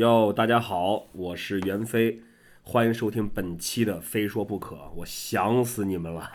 [0.00, 2.22] 哟，大家好，我是袁飞，
[2.62, 6.32] 欢迎收听本期的《非说不可》，我想死你们了。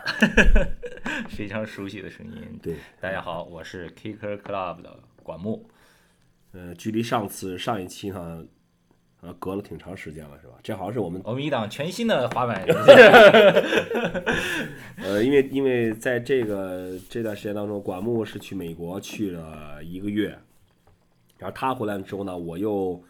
[1.28, 2.60] 非常熟悉的声音。
[2.62, 5.68] 对，大家好，我是 Kicker Club 的管木。
[6.52, 8.44] 呃，距离上次上一期呢，
[9.20, 10.54] 呃，隔了挺长时间了，是吧？
[10.62, 12.62] 这好像是我们我们一档全新的滑板。
[15.02, 20.38] 呃，因为因为在这个这段时间当中，管木是去美国去了一个月，
[21.38, 23.02] 然后他回来之后呢，我又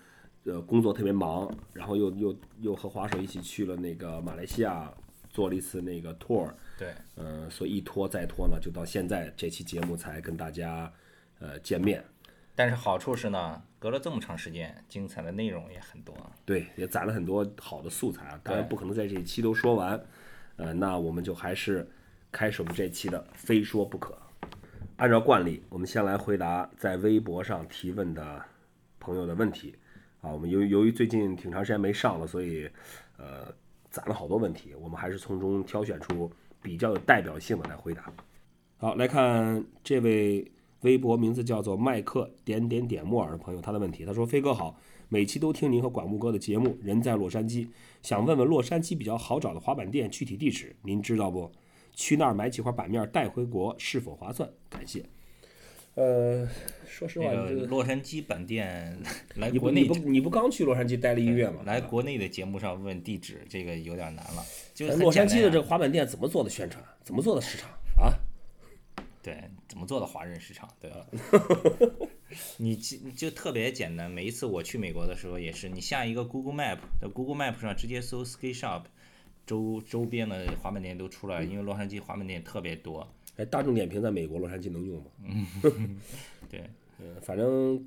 [0.46, 4.90] 呃工作特别忙，然后又又又和滑手一起去了那个马来西亚
[5.28, 10.90] 做了一次那个 tour，对，呃，所以一拖再拖呢，就到现在这期节目才跟大家
[11.40, 12.02] 呃见面。
[12.54, 16.14] 但是好处是呢，隔了这么长时间，精彩的内容也很多。
[16.46, 20.02] 对，也攒了很多好的素材啊，当然不可能在这一期都说完。
[20.56, 21.86] 呃，那我们就还是
[22.32, 24.16] 开始我们这期的非说不可。
[24.96, 28.42] 按照惯例，我们先来回答在微博上提问的
[28.98, 29.74] 朋友的问题
[30.26, 30.32] 啊。
[30.32, 32.68] 我们由于由于最近挺长时间没上了，所以
[33.16, 33.54] 呃
[33.90, 38.12] 攒了好多问题，我们还是从中挑选出比较有代表性的来回答。
[38.78, 40.50] 好，来看这位
[40.82, 47.68] 微博名字叫做麦克点点点木耳的朋友，他的问题，他说：“飞哥好，每期都听您和管木哥的节目，人在洛杉矶，
[48.02, 51.50] 想问问洛杉矶比较好找的滑板店具体地址，您知道不？
[51.94, 54.48] 去那儿买几块板面带回国是否划算？
[54.68, 55.02] 感谢。”
[55.96, 56.46] 呃，
[56.86, 58.96] 说实话，这个洛杉矶本店
[59.36, 61.62] 来国内你不你不刚去洛杉矶待了一个月吗？
[61.64, 64.44] 来国内的节目上问地址，这个有点难了。
[64.74, 66.84] 就是洛杉矶的这个滑板店怎么做的宣传？
[67.02, 68.12] 怎么做的市场啊？
[69.22, 71.06] 对怎么做的华人市场，对吧？
[72.58, 78.82] 你就你就特别简单，每一次我去美国的时候也是，你下一个 Google Map，在 Google Map 上直接搜 Skate Shop，
[79.46, 83.10] 周周边的滑板店都出来，因为洛杉矶滑板店特别多。
[83.36, 85.10] 哎，大众点评在美国洛杉矶能用吗？
[86.48, 86.64] 对，
[87.00, 87.84] 嗯，反正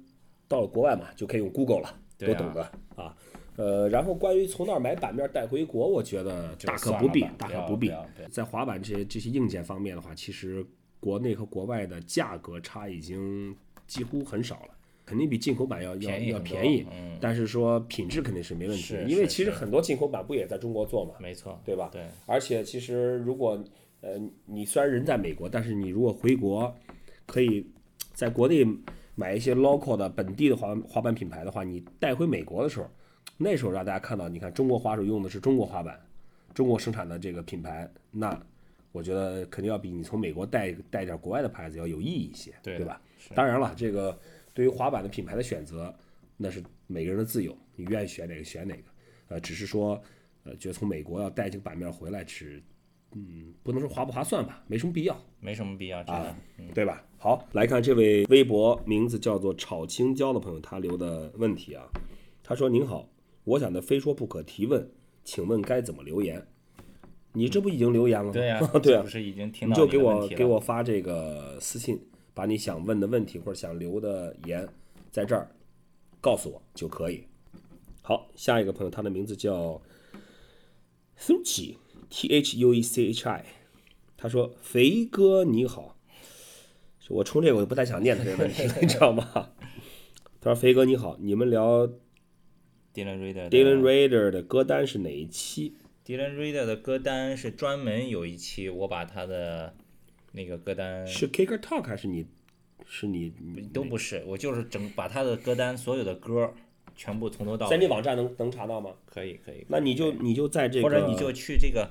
[0.47, 2.61] 到了国外嘛，就可以用 Google 了，都懂的
[2.95, 3.15] 啊。
[3.55, 8.25] 呃，然后关于从那儿买板面带回国，我觉得大可不必大可不必对。
[8.29, 10.65] 在滑板这些这些硬件方面的话，其实
[10.99, 13.53] 国内和国外的价格差已经
[13.85, 14.69] 几乎很少了，
[15.05, 16.85] 肯定比进口版要要要便宜。
[16.89, 21.89] 嗯，但是说品质肯定是没问题，因为其实很多进口版不也在中国做嘛，没错，对吧？
[21.91, 23.61] 对，而且其实如果
[24.01, 26.75] 呃你虽然人在美国，但是你如果回国，
[27.25, 27.65] 可以
[28.13, 28.65] 在国内
[29.15, 32.89] 买一些 local 的本地的滑滑板品牌的话，你带回美国的时候，
[33.37, 35.99] 那时候让大家看到，你看中国滑手用的是中国滑板，
[36.53, 38.39] 中国生产的这个品牌，那
[38.91, 43.01] 我觉得肯定要比你从美国带带点国外的牌子要有意义一些，对对吧？
[43.35, 44.17] 当然了，这个
[44.53, 45.93] 对于滑板的品牌的选择，
[46.37, 48.83] 那是每个人的自由，你愿意选哪个选哪个。
[49.27, 50.01] 呃，只是说，
[50.43, 52.59] 呃，觉得从美国要带这个版面回来吃，
[53.13, 56.35] 嗯，不能说划不划算吧，没什么必要，没什么必要，真的。
[56.57, 57.03] 嗯，对吧？
[57.17, 61.85] 好，来看这位微博名字叫做炒青椒的朋友，他留的问题啊，
[62.43, 63.09] 他说：“您好，
[63.43, 64.89] 我想的非说不可提问，
[65.23, 66.45] 请问该怎么留言？
[67.33, 68.31] 你这不已经留言了吗？
[68.33, 71.99] 对呀、 对啊不，是已经听你就给我给我发这个私信，
[72.33, 74.67] 把你想问的问题或者想留的言，
[75.11, 75.49] 在这儿
[76.21, 77.23] 告诉我就可以。
[78.01, 79.79] 好，下一个朋友，他的名字叫
[81.19, 81.75] Thuchi
[82.09, 83.45] T H U E C H I，
[84.17, 85.95] 他说：“肥哥你好。”
[87.09, 89.27] 我冲这个我就不太想念他这个问题了， 你知道吗？
[90.41, 91.87] 他说：“肥哥你好，你们聊
[92.93, 95.75] Dylan Reader Dylan Raider 的歌单是哪一期
[96.05, 99.75] ？Dylan Reader 的歌单是专门有一期，我把他的
[100.33, 102.25] 那个歌单是 Kicker Talk 还是你？
[102.85, 103.31] 是你
[103.71, 106.51] 都不是，我就是整把他的歌单所有的歌
[106.95, 107.69] 全部从头到尾。
[107.69, 108.91] 在你网站能能查到吗？
[109.05, 111.87] 可以可以，那你就你就在这个，或者你就去这个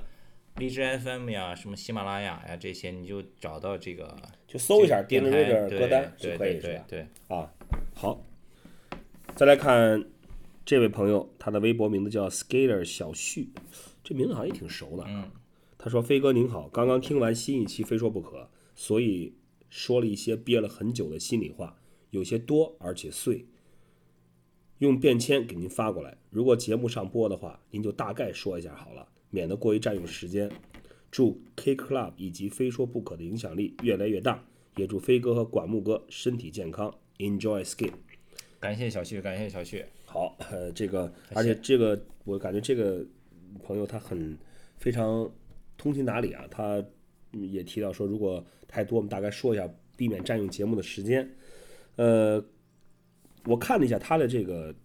[0.59, 4.15] 荔枝 FM 呀、什么喜马拉雅呀这些，你就找到这个
[4.45, 6.85] 就搜一下电台 Reader 歌单对就可以对是吧？
[6.87, 7.53] 对，啊，
[7.95, 8.25] 好，
[9.35, 10.05] 再来看
[10.65, 13.49] 这位朋友，他的微博名字叫 Skater 小旭，
[14.03, 15.05] 这名字好像也挺熟的。
[15.07, 15.31] 嗯，
[15.77, 18.37] 他说：“飞哥您好，刚刚听完新一期《非说不可》，
[18.75, 19.33] 所以
[19.69, 21.77] 说了一些憋了很久的心里话，
[22.09, 23.47] 有些多而且碎，
[24.79, 26.17] 用便签给您发过来。
[26.29, 30.49] 如果节目上播的话，您就大概说一下好了，免得过于占用时间。
[31.11, 34.43] 祝 K Club 以及《非说不可》的影响力越来越大，
[34.75, 37.93] 也祝飞哥和管木哥身体健康，Enjoy skate。
[38.59, 43.03] 感谢小旭，感谢小旭，好，呃，这个，而且这个，我感觉这个
[43.63, 44.37] 朋友他很
[44.77, 45.27] 非常
[45.77, 46.83] 通情达理啊，他
[47.31, 49.67] 嗯也提到说，如果太多，我们大概说一下，
[49.97, 51.27] 避免占用节目的时间。
[51.95, 52.43] 呃，
[53.45, 54.75] 我看了一下他的这个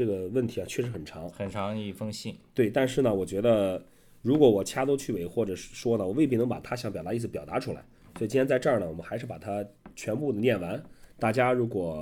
[0.00, 3.84] 这个问题啊，确实很长，很长一封信，对，但是呢，我觉得
[4.22, 7.84] 如果我掐头去尾，或者是说呢，我未必能把他想表达意思表达出来。
[8.16, 9.62] 所以今天在这儿呢，我们还是把它
[9.94, 10.82] 全部的念完。
[11.18, 11.98] 大家如果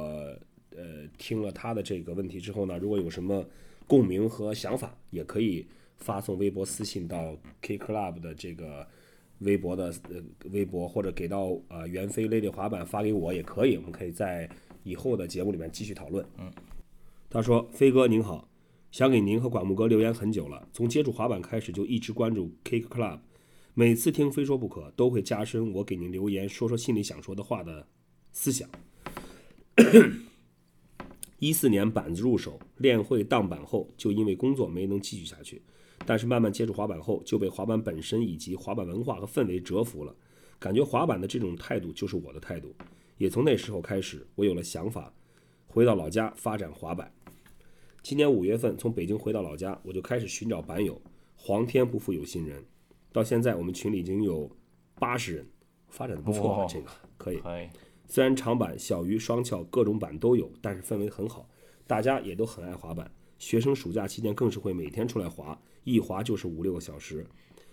[0.77, 3.45] 呃听了他的这个问题之后呢，如果有什么
[3.89, 5.67] 共鸣和想法，也可以
[5.97, 8.87] 发送微博私信到 K Club 的这个
[9.41, 10.23] 微博的呃
[10.53, 14.49] 微博，或者给到呃袁飞 Lady 滑板发给我也可以，我们可以在
[14.85, 16.25] 以后的节目里面继续讨论。
[16.39, 16.49] 嗯，
[17.31, 18.49] 他说：“飞哥您好，
[18.91, 23.21] 想给您和管木哥留言很久了，从接触滑板开始就一直关注 K Club。”
[23.75, 27.87] 每次听非说不可，都会加深我给您留言说说心里想说的话的
[28.33, 28.69] 思想。
[31.39, 35.63] 一四年板子入手，练会荡板后，就因为工作没能继续下去。
[36.05, 40.17] 但是慢慢接触滑板后，就被滑板本身以及滑板文化和氛围折服了，
[40.59, 42.75] 感觉滑板的这种态度就是我的态度。
[43.19, 45.15] 也从那时候开始，我有了想法，
[45.69, 47.13] 回到老家发展滑板。
[48.09, 50.99] 今年五月份从北京回到老家，我就开始寻找板友。
[51.37, 52.65] 皇天不负有心人。
[53.13, 54.51] 到现在，我们群里已经有
[54.95, 55.47] 八十人，
[55.89, 56.89] 发展的不错，这个
[57.19, 57.39] 可以。
[58.07, 61.47] 虽然长板、小鱼、双翘各种板都有，但是氛围很好，
[61.87, 63.13] 大家也都很爱滑板。
[63.39, 67.27] 学生暑假期间更是会每天出来滑，一滑就是五六个小时。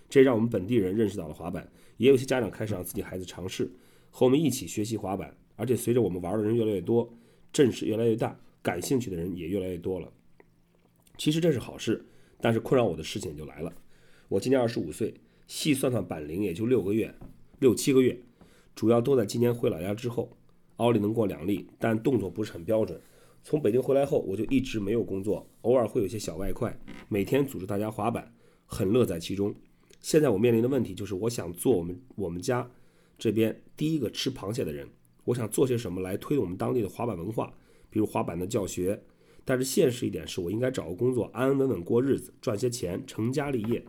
[0.10, 3.72] 这让我们本地人认识到了滑板，也有些家长开始让自己孩子尝试，
[4.12, 5.34] 和我们一起学习滑板。
[5.56, 7.10] 而且随着我们玩的人越来越多，
[7.54, 10.12] 阵势越来越大，感兴趣的人也越来越多了。
[11.18, 12.06] 其实这是好事，
[12.40, 13.74] 但是困扰我的事情就来了。
[14.28, 15.14] 我今年二十五岁。
[15.48, 17.14] 细算算板龄也就六个月，
[17.60, 18.20] 六七个月，
[18.74, 20.36] 主要都在今年回老家之后。
[20.78, 23.00] 奥利能过两例，但动作不是很标准。
[23.44, 26.76] 从北京回来后，我就一直没有工作，偶尔会有些小外快，
[27.10, 28.34] 每天组织大家滑板，
[28.66, 29.54] 很乐在其中。
[30.02, 32.68] 现在我面临的问题就是，我想做我们我们家
[33.20, 34.90] 这边第一个吃螃蟹的人。
[35.26, 37.54] 我想做些什么来推动我们当地的滑板文化，
[37.92, 39.00] 比如滑板的教学。
[39.46, 43.86] 但是现实一点是，我应该找个工作，安安稳稳过日子，赚些钱，成家立业。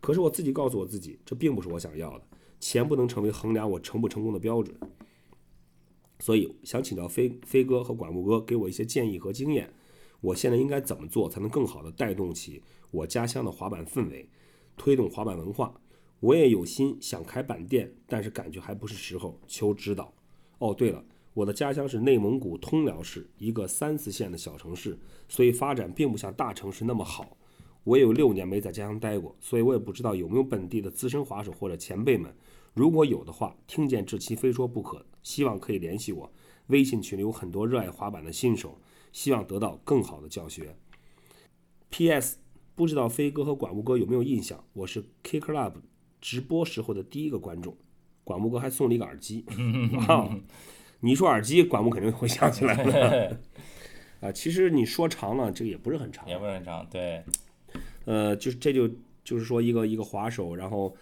[0.00, 2.24] 可是我自己告诉我自己，这并不是我想要的，
[2.60, 4.76] 钱不能成为衡量我成不成功的标准。
[6.18, 9.72] 所以想请教飞飞哥和管木哥给我一些建议和经验，
[10.20, 14.28] 我现在应该怎么做才能更好的带动起我家乡的滑板氛围，
[14.76, 15.80] 推动滑板文化？
[16.20, 20.12] 我也有心想开板店，但是感觉还不是时候，求指导。
[20.58, 21.04] 哦，对了，
[21.36, 24.98] 我的家乡是内蒙古通辽市，一个三四线的小城市，
[25.28, 27.36] 所以发展并不像大城市那么好。
[27.84, 32.34] 我也有六年没在家乡待过，所以我也不知道有没有本地的资深滑手或者前辈们。
[32.72, 36.32] 如果有的话，听见这期非说不可，希望可以联系我。
[36.68, 38.80] 微信群里有很多热爱滑板的新手，
[39.12, 40.74] 希望得到更好的教学。
[41.90, 42.38] P.S.
[42.74, 44.64] 不知道飞哥和管木哥有没有印象？
[44.72, 45.74] 我是 K Club
[46.18, 47.76] 直播时候的第一个观众。
[48.24, 49.44] 管木哥还送了一个耳机，
[50.08, 50.34] 哇！
[51.00, 53.36] 你一说耳机，管木肯定会想起来了。
[54.20, 57.22] 啊，其实你说长了，这个也不是很长，也不是很长，对。
[58.06, 58.88] 呃，就是这就
[59.22, 60.96] 就是说一个一个滑手，然后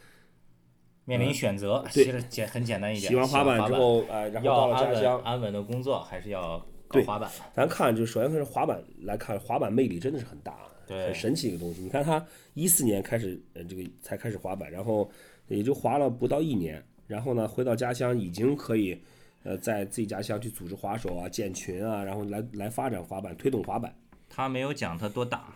[1.05, 3.09] 面临选择，其实简很简单一点。
[3.11, 6.59] 喜欢滑板之后，呃，然后到了家乡，安稳的工作还是要
[6.89, 7.31] 搞滑板。
[7.55, 10.57] 咱看，就首先是滑板来看，滑板魅力真的是很大，
[10.89, 11.83] 很神奇一个东西。
[11.83, 15.09] 你看他一四年开始，呃，这个才开始滑板，然后
[15.47, 18.99] 也就滑了不到一年，然后呢，回到家乡已经可以，
[19.45, 23.95] 呃，在自己家乡去组织滑手啊、建群啊，然后来来发展滑板，推动滑板。
[24.29, 25.55] 他没有讲他多大。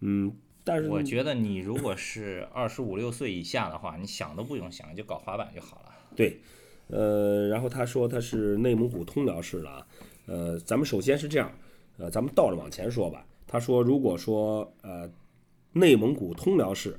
[0.00, 5.92] 嗯，但是我觉得你如果是二十五六岁以下的话，你想都不用想，就搞滑板就好了。
[6.16, 6.40] 对，
[6.88, 9.86] 呃，然后他说他是内蒙古通辽市的啊，
[10.26, 11.52] 呃，咱们首先是这样，
[11.98, 13.26] 呃，咱们倒着往前说吧。
[13.46, 15.10] 他说，如果说呃
[15.72, 16.98] 内蒙古通辽市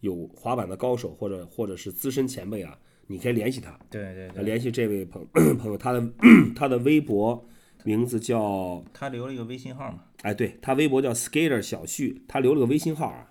[0.00, 3.76] 有滑板的高手或者或者是资深前辈啊，你可以联系他。
[3.90, 5.26] 对对对，联系这位朋
[5.58, 6.08] 朋友，他的
[6.54, 7.44] 他的微博。
[7.84, 10.02] 名字叫他留了一个微信号嘛？
[10.22, 13.30] 哎，对他微博叫 Skater 小旭，他留了个微信号啊，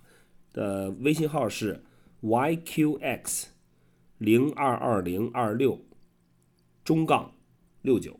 [0.52, 1.84] 的微信号是
[2.22, 3.44] YQX
[4.16, 5.84] 零二二零二六
[6.82, 7.34] 中杠
[7.82, 8.18] 六九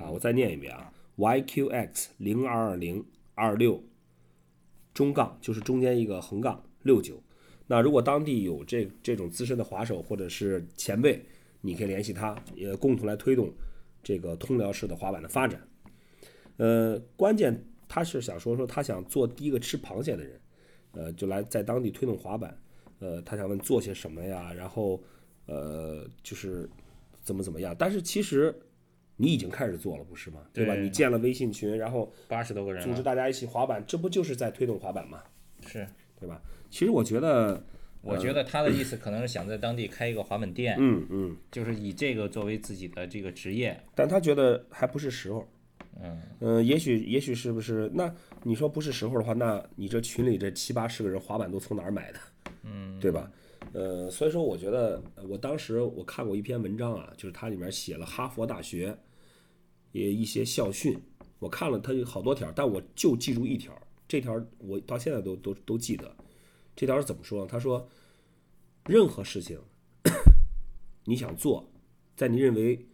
[0.00, 3.84] 啊，我再念一遍啊，YQX 零二二零二六
[4.94, 7.20] 中杠就是中间一个横杠六九。
[7.66, 11.24] 那如果当地有这这种资深的滑手或者是前辈，
[11.60, 13.50] 你可以联系他，也共同来推动
[14.02, 15.60] 这个通辽市的滑板的发展。
[16.58, 20.40] 呃，关键他是想说说他想做第一个吃螃蟹的人，
[20.92, 22.56] 呃，就来在当地推动滑板，
[22.98, 24.52] 呃，他想问做些什么呀？
[24.52, 25.02] 然后，
[25.46, 26.68] 呃，就是
[27.22, 27.74] 怎么怎么样？
[27.78, 28.54] 但是其实
[29.16, 30.42] 你已经开始做了，不是吗？
[30.52, 30.74] 对吧？
[30.74, 35.22] 你建了微信群，然后八十多个人组织大家一起滑板，这不就是在推动滑板吗？
[35.66, 35.86] 是
[36.20, 36.40] 对吧？
[36.74, 37.62] 其实我觉得，
[38.02, 45.48] 我觉得他的意思可能是想在当地开一个滑板店，嗯嗯，就是以这个作为自己的这个职业，但他觉得还不是时候。
[46.02, 47.88] 嗯嗯，也许也许是不是？
[47.94, 48.12] 那
[48.42, 52.18] 你说不是时候的话，那你这群里这七八十个人滑板都从哪儿买的？
[52.64, 53.30] 嗯，对吧？
[53.72, 58.98] 呃，所以说我觉得，我当时我看过一篇文章啊，就是它里面写了哈佛大学
[59.92, 60.98] 也一些校训，
[61.38, 63.70] 我我看了它有好多条，但我就记住一条，
[64.08, 66.10] 这条我到现在都都都记得。
[66.76, 67.48] 这条是怎么说呢？
[67.50, 67.88] 他说，
[68.86, 69.60] 任何事情
[71.04, 71.70] 你想做，
[72.16, 72.86] 在你认为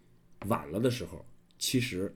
[0.46, 1.25] 晚了的时候，
[1.58, 2.14] 其实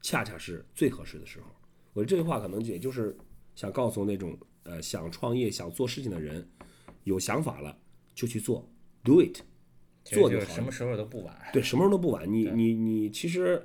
[0.00, 1.46] 恰恰是最合适的时候。
[1.92, 3.16] 我这句话可能也就是
[3.54, 6.48] 想告诉那种呃想创业、想做事情的人，
[7.04, 7.76] 有想法了
[8.14, 8.68] 就去做
[9.02, 9.38] ，do it，
[10.04, 11.36] 做就就是好什么时候都不晚。
[11.52, 12.30] 对，什么时候都不晚。
[12.30, 13.64] 你你你其实，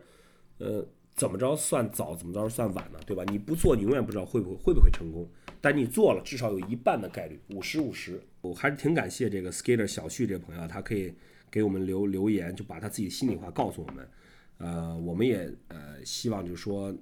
[0.60, 3.00] 呃，怎么着算早，怎么着算晚呢？
[3.06, 3.24] 对吧？
[3.32, 5.30] 你不做，你永远不知道会不会会不会成功。
[5.62, 8.22] 但你做了，至少有一半的概率，五十五十。
[8.42, 11.14] 我还是挺感谢这个 Skater 小旭这个朋友，他可以
[11.52, 14.08] 给我们留留言，就把他自己的心里话告诉我们。
[14.58, 16.96] 呃，我们也呃希望就是说，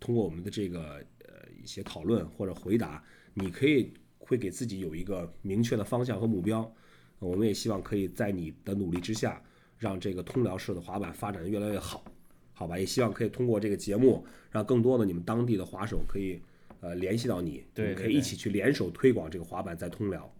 [0.00, 3.02] 通过我们的这个呃一些讨论或者回答，
[3.34, 6.72] 你可以会给自己有一个明确的方向和目标。
[7.20, 9.40] 我们也希望可以在你的努力之下，
[9.78, 12.04] 让这个通辽市的滑板发展的越来越好，
[12.52, 12.76] 好吧？
[12.76, 16.40] 也希望可以通过这个节目，让更多的你们当地的滑手可以
[16.82, 20.30] 呃联系到你，对可以一起去联手推广这个滑板在通辽。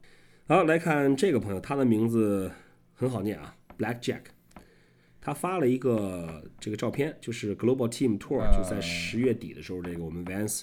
[0.46, 2.50] 好，来看这个朋友，他的名字
[2.92, 4.20] 很好念啊，Black Jack。
[5.24, 10.62] 他发了一个这个照片，就是 Global Team Tour，就在十月底的时候，这个我们 Vans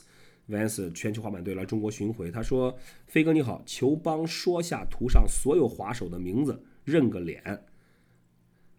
[0.49, 2.29] Vans 全球滑板队来中国巡回。
[2.29, 7.63] 他说：“飞哥你好，求帮说下图上所有滑手的名字，认个脸。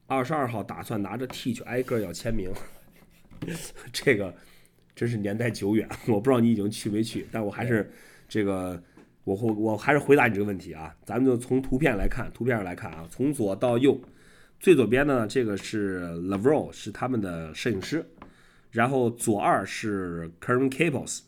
[0.06, 2.52] 二十二号打算拿着 T 去挨个要签名，
[3.90, 4.34] 这个
[4.94, 7.90] 真是年代久远，我不知道你已经去没去，但我还是
[8.28, 8.82] 这个
[9.24, 10.94] 我会我还是回答你这个问题啊。
[11.04, 14.00] 咱们就从图片来看，图片上来看啊，从左到右。”
[14.60, 18.04] 最左边呢，这个是 Lavro，是他们的摄影师，
[18.70, 21.20] 然后左二是 Karen Caples，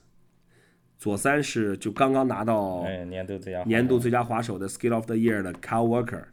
[0.99, 6.25] 左三是就刚刚拿到哎，年度最佳滑年度最佳滑手的 Skill of the Year 的 Kyle Walker，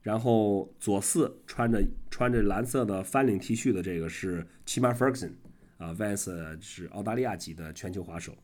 [0.00, 5.32] 然后左四穿着穿着蓝色的翻领 T 恤的这个是 Chima Ferguson，
[5.78, 8.36] 啊，Vans 是澳大利亚籍的全球滑手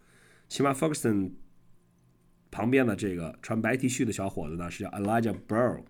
[0.49, 1.33] ，Chima Ferguson
[2.50, 5.83] 旁边的这个穿白 T 恤的小伙子呢是叫 Elijah Burrow。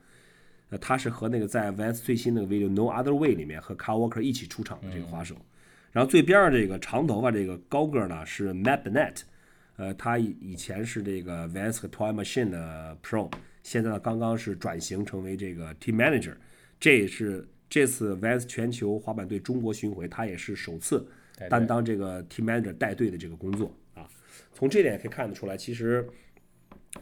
[0.70, 5.36] 呃，他是和那个在 Vans 最新那个 video No Other Way 里面和 Kyle Walker 一起出场的这个滑手。
[5.92, 9.20] 然后最边上这个长头发这个高个儿呢是 Matt Bennett，
[9.76, 13.30] 呃，他以以前是这个 Vans 和 Toy Machine 的 Pro，
[13.62, 16.34] 现在呢刚刚是转型成为这个 Team Manager。
[16.80, 21.06] 这也是这次 Vans 全球滑板队中国巡回，他也是首次
[21.48, 24.08] 担当这个 Team Manager 带队的这个工作啊。
[24.52, 26.08] 从这点也可以看得出来，其实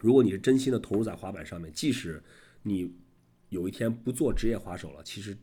[0.00, 2.22] 如果你是真心的投入在滑板上面，即使
[2.62, 2.94] 你
[3.50, 5.36] 有一天不做职业滑手了，其实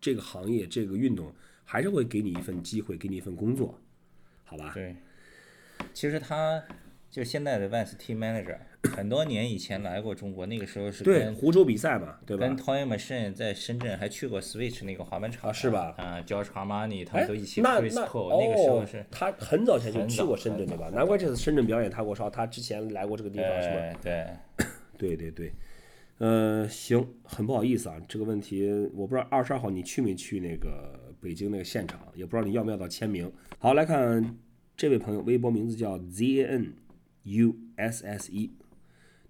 [0.00, 1.34] 这个行业这个运动
[1.64, 3.80] 还是会给你一份机会，给你一份工作，
[4.44, 4.72] 好吧？
[4.74, 4.94] 对，
[5.94, 6.62] 其实他
[7.10, 8.58] 就现在的 Vans Team Manager，
[8.92, 20.90] 很多年以前来过中国，那个时候是对，跟湖州比赛嘛，对吧跟？Toy Machine 在深圳还去过 Switch 那个滑板场啊是吧啊，George Armani 他哎们都一起那那 Cole，那个时候哦是，他很早前就去过深圳对吧？
[20.92, 23.98] 难怪这次深圳表演他给我说，他之前来过这个地方是吧？
[24.02, 24.26] 对
[24.98, 25.52] 对，对对对，
[26.18, 33.30] 呃，行，很不好意思啊，这个问题我不知道二十二号你去没去那个北京那个现场，也不知道你要不要到签名。
[33.58, 34.36] 好，来看
[34.76, 36.74] 这位朋友，微博名字叫 Z A N
[37.24, 38.52] U S S E，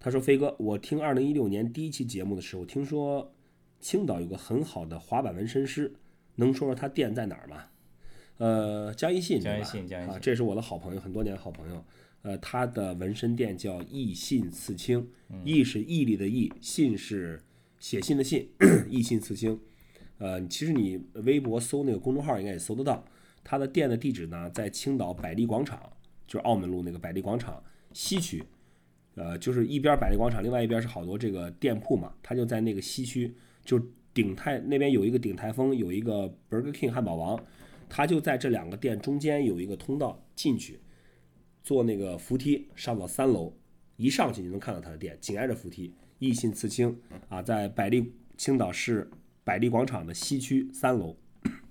[0.04, 3.32] 他说：“飞哥，我听二零一六年第一期节目的时候，听说
[3.80, 5.94] 青岛有个很好的滑板纹身师，
[6.34, 7.64] 能说说他店在哪儿吗？”
[8.36, 11.82] 呃，江一信，江一对吧啊，信江一信这是我的好朋友，很多年的好朋友。
[12.20, 15.08] 呃，他的纹身店叫易信刺青，
[15.42, 17.42] 易是毅力的毅，信是
[17.78, 18.46] 写信的信，
[18.90, 19.58] 易信刺青。
[20.18, 23.02] 呃，其实你微博搜那个公众号应该也搜得到。
[23.42, 25.80] 他的店的地址呢，在青岛百丽广场，
[26.26, 28.44] 就是澳门路那个百丽广场西区。
[29.14, 32.12] 呃，就是一边百丽广场，另外一边是好多这个店铺嘛。
[32.22, 33.80] 他就在那个西区，就
[34.12, 37.42] 鼎泰那边有一个鼎泰丰，有一个 Burger King 汉堡王，
[37.88, 40.80] 他就在这两个店中间有一个通道进去，
[41.62, 43.52] 坐那个扶梯上到三楼，
[43.96, 45.94] 一上去就能看到他的店，紧挨着扶梯。
[46.20, 46.96] 易信刺青
[47.28, 49.10] 啊，在百丽青岛市
[49.42, 51.14] 百丽广场的西区三楼。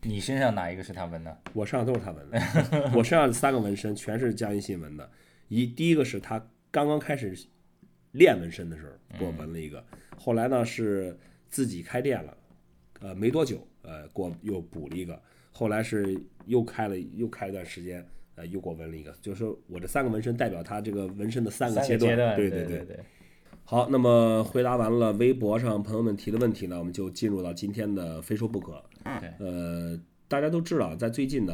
[0.03, 1.35] 你身上哪一个是他纹的？
[1.53, 2.39] 我身上都是他纹的，
[2.93, 5.09] 我身上三个纹身全是江一信纹的。
[5.47, 7.37] 一第一个是他刚刚开始
[8.13, 9.85] 练纹身的时候给我纹了一个，
[10.17, 11.15] 后来呢是
[11.47, 12.35] 自己开店了，
[12.99, 18.03] 呃没多久，呃给我又补了一个，后来是又开了又开了一段时间，
[18.33, 22.83] 呃又给我纹了一个，就是说我这三个纹身代表他这个纹身的三个阶段，对对对。
[22.85, 22.99] 对，
[23.63, 28.83] 好，那么回答完了微博上朋友们提的问题呢，我们就进入到今天的非说不可。
[29.19, 29.29] 对。
[29.37, 29.95] 呃，
[30.27, 31.53] 大家都知道，在最近呢，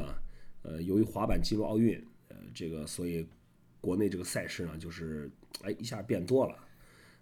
[0.62, 3.28] 呃，由于滑板进入奥运，呃，这个所以
[3.82, 5.30] 国内这个赛事呢，就是
[5.64, 6.56] 哎一下变多了。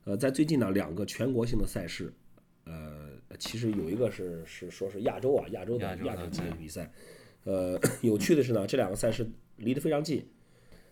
[0.05, 2.13] 呃，在最近呢，两个全国性的赛事，
[2.63, 6.89] 呃，其实有一个是是说是亚洲啊，亚洲的亚洲级的比赛，
[7.43, 10.25] 呃， 有趣的是呢，这两个赛事离得非常近。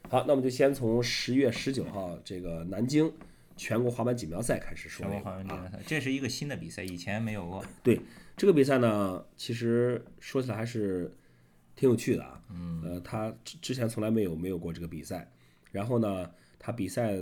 [0.09, 3.11] 好，那我们就先从十月十九号这个南京
[3.57, 5.19] 全国滑板锦标赛开始说全国。
[5.21, 7.63] 滑板锦标赛，这是一个新的比赛，以前没有过。
[7.81, 7.99] 对
[8.35, 11.15] 这个比赛呢，其实说起来还是
[11.75, 12.43] 挺有趣的啊。
[12.51, 12.81] 嗯。
[12.83, 15.31] 呃，他之之前从来没有没有过这个比赛，
[15.75, 17.21] 然后呢，他比赛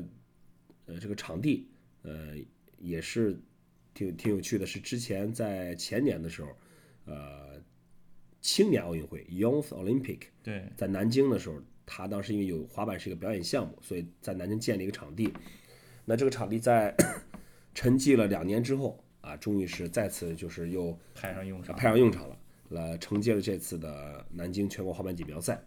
[0.86, 1.68] 呃这个场地
[2.04, 2.36] 呃
[2.78, 3.36] 也是
[3.96, 6.50] 挺挺有趣的，是之前在前年的时候，
[7.06, 7.60] 呃，
[8.42, 15.34] 青年奥运会 Youth Olympic 对，在南京的时候，他当时因为有滑板是一个表演项目，所以在南京建了一个场地。
[16.06, 16.96] 那这个场地在
[17.74, 21.76] 沉寂了两年之后啊，终于是再次就是又派上用场。
[21.76, 22.38] 派上用场了，
[22.70, 25.60] 来，承接了这次的南京全国滑板锦标赛。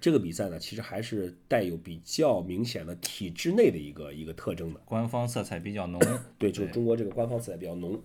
[0.00, 4.80] 这个比赛呢，其实还是带有比较明显的体制内的一个一个特征的。
[4.84, 6.00] 官方色彩比较浓。
[6.38, 8.02] 对，就是中国这个官方色彩比较浓。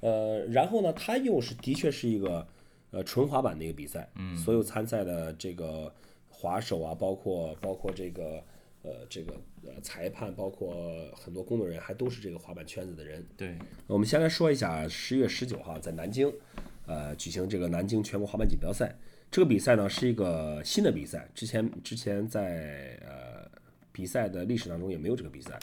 [0.00, 2.46] 呃，然后呢，它又是的确是一个
[2.90, 5.92] 呃纯滑板的一个比赛，嗯，所有参赛的这个
[6.30, 8.42] 滑手啊，包括包括这个
[8.82, 9.34] 呃这个
[9.66, 10.74] 呃裁判，包括
[11.14, 13.22] 很多工作人员，还都是这个滑板圈子的人。
[13.36, 13.54] 对，
[13.86, 16.32] 我们先来说一下十月十九号在南京，
[16.86, 18.96] 呃，举行这个南京全国滑板锦标赛。
[19.34, 23.50] 这个比赛呢是一个新的比赛，之前之前在呃
[23.90, 25.58] 比赛的历史当中也没有这个比赛。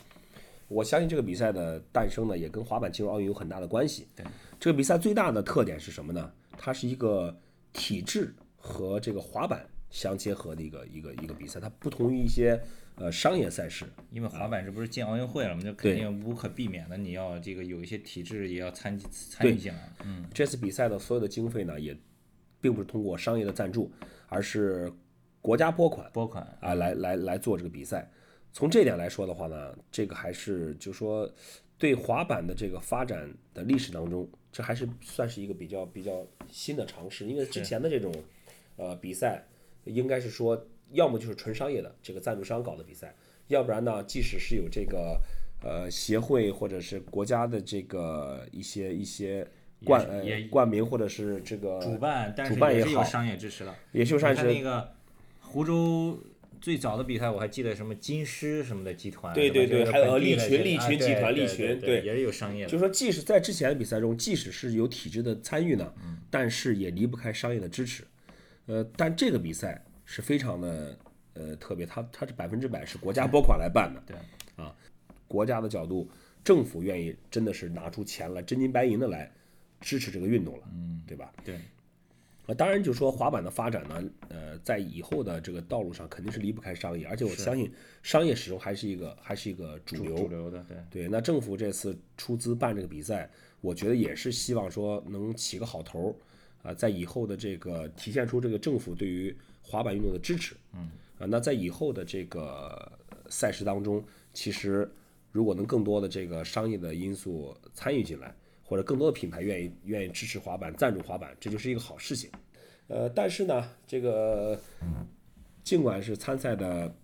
[0.68, 4.10] 我相信这个比赛的诞生呢，也跟滑板进入奥运有很大的关系。
[4.14, 4.26] 对，
[4.60, 6.30] 这个比赛最大的特点是什么呢？
[6.58, 7.34] 它是一个
[7.72, 12.62] 体制和这个滑板相结合的一个一个一个比赛，它不同于一些
[12.96, 13.86] 呃商业赛事。
[14.10, 15.64] 因为滑板这不是进奥运会了嘛？
[15.64, 19.90] 就肯定无可避免的，你要这个有一些体制也要参参与进来。
[20.04, 21.98] 嗯，这次比赛的所有的经费呢，也
[22.62, 23.92] 并不是通过商业的赞助，
[24.28, 24.90] 而是
[25.42, 28.10] 国家拨款拨款啊来来来做这个比赛。
[28.54, 31.30] 从这点来说的话呢，这个还是就说
[31.78, 37.26] 对滑板的这个发展的历史当中，这还是算是一个比较比较新的尝试。
[37.26, 38.14] 因为之前的这种
[38.76, 39.44] 呃比赛，
[39.86, 43.16] 应该是说要么就是纯商业的这个赞助商搞的比赛，
[43.48, 45.18] 要不然呢，即使是有这个
[45.64, 49.48] 呃协会或者是国家的这个一些一些
[49.84, 53.74] 冠呃也冠名或者是这个主办，但是也是有商业支持的。
[53.92, 54.94] 也就算你看那是个
[55.40, 56.20] 湖州
[56.60, 62.70] 最早的比赛，我还记得什么金狮什么的集团，对对对还有利群利群集团利群对对也是有商业的。
[62.70, 65.92] 就说即使在之前的比赛中，即使是有体制的参与呢，
[66.30, 68.04] 但是也离不开商业的支持。
[68.68, 70.96] 呃，但这个比赛是非常的
[71.34, 74.16] 呃特别，它它是百分之百是国家拨款来办的， 对
[74.64, 74.72] 啊，
[75.28, 76.08] 国家的角度，
[76.44, 79.32] 政府愿意真的是拿出钱来，真金白银的来
[79.82, 81.34] 支持这个运动了，嗯，对吧？
[81.44, 81.56] 对，
[82.46, 90.78] 啊，当然就说滑板的发展呢，呃，在以后的这个道路上肯定是离不开商业，而且我相信商业始终还是一个还是一个主流，主流的对。
[90.90, 96.16] 对，那政府这次出资办这个比赛，我觉得也是希望说能起个好头
[96.64, 100.90] 儿，啊，在以后的这个体现出这个政府对于滑板运动的支持，嗯，
[101.20, 102.92] 啊，那在以后的这个
[103.30, 104.90] 赛事当中，其实
[105.32, 108.36] 如果能更多的这个商业的因素参与进来，
[108.72, 112.32] 或者更多的品牌愿意愿意支持滑板、赞助滑板，这就是一个好事情。
[112.88, 114.58] 呃，但是呢，这个
[115.62, 116.96] 尽管是参赛的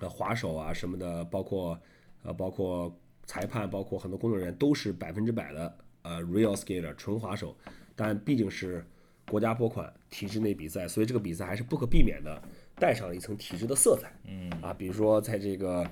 [0.00, 1.80] 呃滑手啊什么的，包括
[2.22, 7.56] 呃包括裁判，包括很多工作人员都是百分之百的呃 real skater 纯滑手，
[7.96, 8.84] 但毕竟是
[9.30, 12.42] 国家拨款体制内比赛，所以这个比赛还是不可避免的
[12.76, 14.12] 带上了一层体制的色彩。
[14.26, 15.90] 嗯啊，比如说在这个。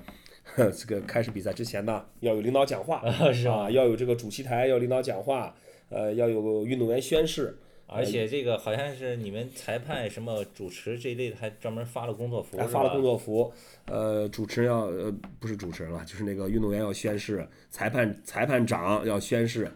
[0.77, 5.55] 这个开始比赛之前呢，要有领导讲话 是吧啊，要有这个主席台，要领导讲话，
[5.89, 13.51] 呃，要有运动员宣誓，而且这个好像是你们裁判什么主持这一类的，还专门发了工作服，还发了工作服，
[13.87, 19.69] 呃，主持人要呃不是主持人了，就是那个运动员要宣誓，裁判裁判长要宣誓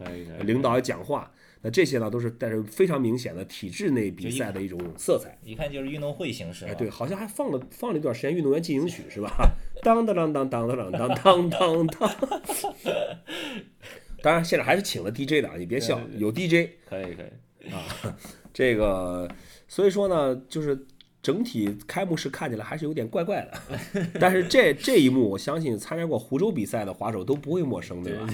[0.44, 1.30] 领导要讲话，
[1.62, 5.36] 那这些呢都是带着非常明显的体制内比赛的一种色彩。
[5.42, 6.64] 一看就是运动会形式。
[6.66, 9.50] 哎，对，，好像还放了放了一段时间运动员进行曲 是吧？
[9.82, 12.10] 当当当当当当当当当当。
[14.22, 16.70] 当然，现在还是请了 DJ 的啊，你别笑，有 DJ。
[16.88, 17.84] 可以可以啊。
[18.52, 19.28] 这个，
[19.68, 20.86] 所以说呢，就是
[21.22, 28.26] 整体开幕式看起来还是有点怪怪的，但是这这一幕，我相信参加过湖州比赛的滑手都不会陌生，对吧？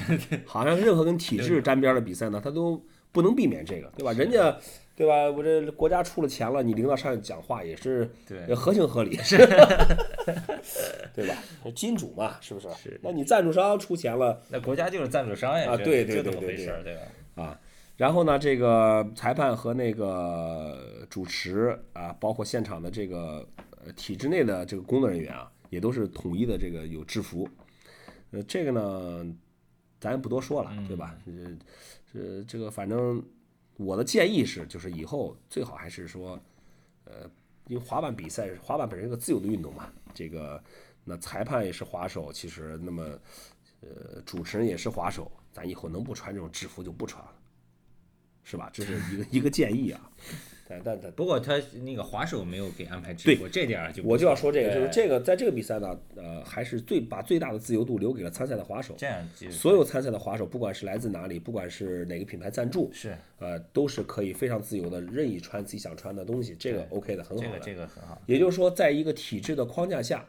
[0.47, 4.13] 好像任何跟体制沾边的比赛呢，他都不能避免这个，对吧？
[4.13, 4.57] 人家，
[4.95, 5.31] 对吧？
[5.31, 9.17] 我这国家出了钱了，你领导上去讲话也是对合情合理，
[11.15, 11.37] 对吧？
[11.75, 12.69] 金主嘛，是不是？
[12.75, 17.43] 是那你赞助商出钱了，那国家就是赞助商呀，啊对对对对对这么回事儿，对吧？
[17.43, 17.61] 啊，
[17.97, 23.47] 然后呢，这个裁判和那个主持啊，包括现场的这个
[23.85, 27.49] 呃体制内的这个工作人员啊，也都是统一的这个有制服。
[28.31, 29.27] 呃，这个呢，
[30.01, 31.17] 咱也不多说了，对吧？
[31.25, 31.33] 这
[32.13, 33.23] 这这个反正
[33.85, 36.39] 我的建议是，就是以后最好还是说，
[37.05, 37.31] 呃，
[37.67, 40.63] 因为滑板比赛，滑板本身是个自由的运动嘛，这个
[41.05, 43.03] 那裁判也是滑手，其实那么
[43.81, 47.33] 呃主持人也是滑手，咱以后能不穿这种制服就不穿了，
[48.45, 48.71] 是吧？
[48.73, 50.11] 这是一个一个建议啊。
[50.73, 58.95] 但但但不过他那个滑手没有给安排制对我，这点儿就我就要说这个，就是这个在这个比赛呢，呃，还是最把最大的自由度留给了参赛的滑手。
[58.97, 67.51] 这样就所有参赛的滑手，不管是来自哪里，不管是哪个品牌赞助，是呃，都是可以非常自由的任意穿自己想穿的东西，这个 OK 的，很好的。
[67.51, 68.21] 这个这个很好。
[68.27, 70.25] 也就是说，在一个体制的框架下，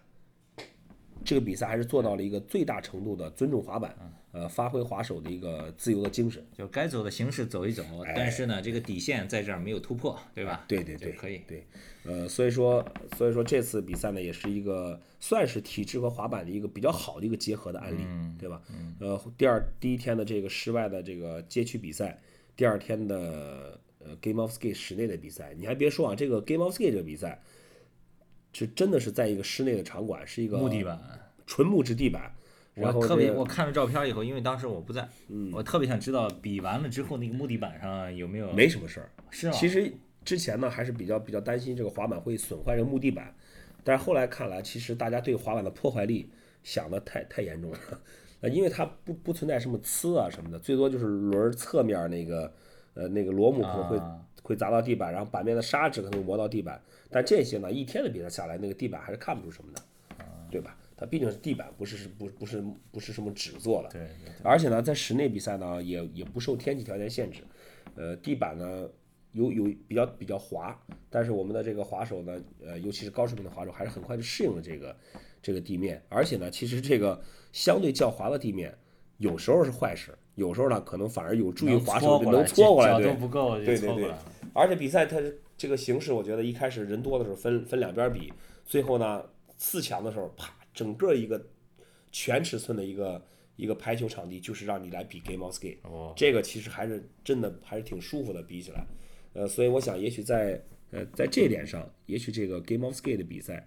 [1.24, 6.44] 这个比赛还是做到了一个最大程度的尊重滑板，嗯呃，发挥滑手的一个自由的精神。
[6.58, 7.84] 就该走的形式走一走，
[8.16, 10.62] 但是呢，这个底线在这儿没有突破，对吧？
[10.62, 11.42] 哎对对对，可以。
[11.48, 11.66] 对，
[12.04, 12.84] 呃，所以说，
[13.16, 18.62] 所以说这次比赛呢，也是一个算是体制和滑板的一个比较好的一个结合的案例，嗯对吧？
[19.00, 22.20] 呃，第二第一天的这个室外的这个街区比赛，
[22.56, 27.40] 第二天的呃 Game of Skate 室内的比赛，你还别说啊，这个 Game of Skate 这个比赛，
[28.54, 30.98] 是真的是在一个室内的场馆，是一个木地板，
[31.46, 32.32] 纯木质地板，
[32.76, 39.10] 然后我特别我看了照片以后，因为当时我不在，嗯我特别想知道比完了之后那个木地板上有没有没什么事儿。
[39.30, 39.54] 是吗？
[39.54, 39.92] 其实
[40.24, 43.36] 之前呢，还是比较比较担心这个滑板会损坏这个木地板，
[43.84, 46.30] 但是后来看来，其实大家对滑板的破坏力
[46.64, 47.78] 想的太太严重了，
[48.42, 52.54] 呃，因为它不不存在什么呲啊什么的，最多就是轮儿侧面那个
[52.94, 56.80] 呃那个螺母可能会、啊会砸到地板，然后板面的砂纸可能会磨到地板，
[57.10, 59.82] 但这些呢，一天的比赛下来，那个地板还是看不出什么的，
[60.52, 60.78] 对吧？
[60.96, 67.42] 它毕竟是地板，不是是不不是不是什么纸做的，对对而且呢，在室内比赛呢，也也不受天气条件限制，
[67.96, 68.88] 呃，地板呢
[69.32, 70.80] 有有比较比较滑，
[71.10, 74.96] 但是我们的这个滑手呢，呃，尤其是高水平的滑手，还是很快就适应了这个
[75.42, 77.20] 这个地面，而且呢，其实这个
[77.52, 78.78] 相对较滑的地面，
[79.18, 84.12] 有时候是坏事，有时候呢，可能反而有助于滑手能搓过来对不够就对对对。
[84.54, 85.18] 而且比赛它
[85.58, 88.32] 这个形式，我觉得一开始人多的时候分分两边比，
[88.66, 89.24] 最后呢
[89.58, 91.44] 四强的时候，啪，整个一个
[92.12, 93.24] 全尺寸的一个
[93.56, 95.78] 一个排球场地，就是让你来比 game of skate。
[95.84, 98.86] 哦，这个其实还是真的还是挺舒服的，比起来，
[99.34, 103.66] 呃，所以我想也许在呃在这点上，也许这个 game of skate 的比赛。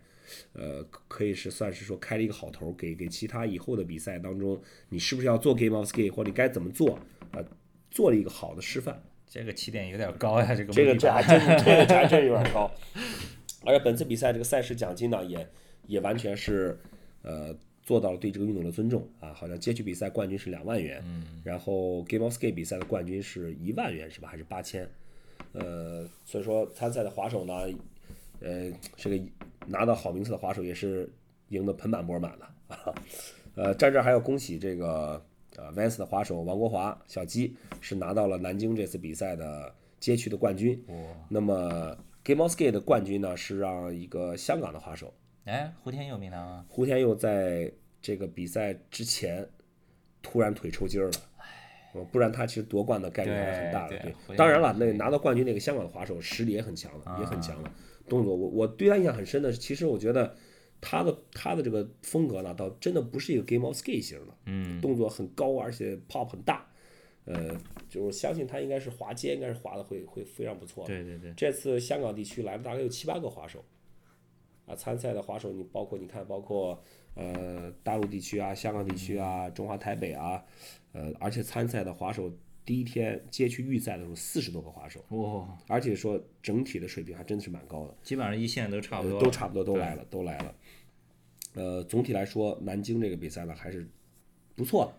[0.53, 6.99] 呃，可可以是算是说开了一个好头，给给其他以后的比赛当中，你是不是要做 game of skate，或者你该怎么做，
[7.33, 7.45] 呃，
[7.91, 9.03] 做了一个好的示范。
[9.29, 12.71] 这个起点有点高呀，这个这个这还真是这个还真 有点高。
[13.65, 15.49] 而且本次比赛这个赛事奖金呢，也
[15.87, 16.79] 也完全是
[17.23, 19.35] 呃做到了对这个运动的尊重啊。
[19.35, 21.03] 好像街区比赛冠军是两万元，
[21.43, 24.29] 然后 Game of Skate 比赛的冠军是一万元是吧？
[24.29, 24.89] 还是八千？
[25.53, 27.55] 呃，所以说参赛的滑手呢，
[28.41, 29.19] 呃，这个
[29.67, 31.11] 拿到好名次的滑手也是
[31.49, 32.95] 赢得盆满钵满了啊。
[33.57, 35.25] 呃，在这儿还要恭喜这个
[35.57, 40.85] 呃 Vans 的滑手王国华小鸡是拿到了南京这次比赛的街区的冠军。
[41.29, 46.67] 那么 Game of Skate 的冠军呢是让一个香港的滑手哎，胡天佑没拿吗？
[46.69, 49.49] 胡天佑在这个比赛之前
[50.21, 51.13] 突然腿抽筋儿了。
[51.95, 53.99] 呃不然他其实夺冠的概率还是很大的。
[54.27, 57.73] 对当然了，那拿到冠军那个香港的滑手实力也很强了，也很强了。
[58.09, 60.37] 动作我我对他印象很深的是，其实我觉得
[60.81, 66.67] 他的他的这个风格呢，倒真的不是一个 Game of Skate 型的，嗯，动作很高，而且 pop 很大。
[67.25, 70.95] 呃，就是相信他应该是滑街，应该是滑的会会非常不错的。
[70.95, 73.65] 对对对，这次香港地区来了大概有七八个滑手，
[74.65, 76.81] 啊，参赛的滑手你包括你看，包括
[77.15, 80.41] 呃大陆地区啊、香港地区啊、中华台北啊，
[80.93, 82.33] 呃，而且参赛的滑手
[82.67, 90.55] 第一天街区预赛的时候四十多个滑手，哇，而且说整体的水平还真的是蛮高的，基本上一线都差不多，呃都差不多都来了，都来了。
[91.55, 93.89] 呃，总体来说，南京这个比赛呢还是
[94.57, 94.93] 不错的，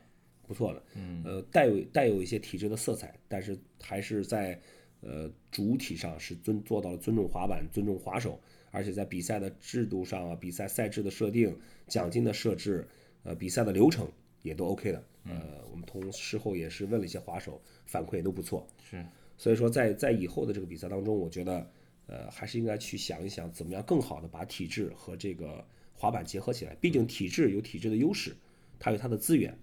[0.47, 0.81] 不错的。
[0.95, 4.59] 嗯，呃，带有带有一些体制的色彩，但是还是在
[5.01, 8.39] 呃主体上是尊做到了尊重滑板、尊重滑手，
[8.71, 12.87] 而且在比赛的制度上啊，比赛赛制的设定、奖金的设置，
[13.23, 14.09] 呃，比赛的流程
[14.47, 15.03] 也都 OK 的。
[15.25, 18.65] 呃，我们同事后也是问了一些滑手，反馈也都不错。
[18.81, 19.05] 是，
[19.37, 21.69] 所以说在在以后的这个比赛当中，我觉得
[22.07, 26.73] 呃还是应该去想一想，怎么样更好的把体质和这个滑板结合起来。
[26.75, 28.33] 毕竟体质有体质的优势，
[28.79, 29.53] 它有它的资源。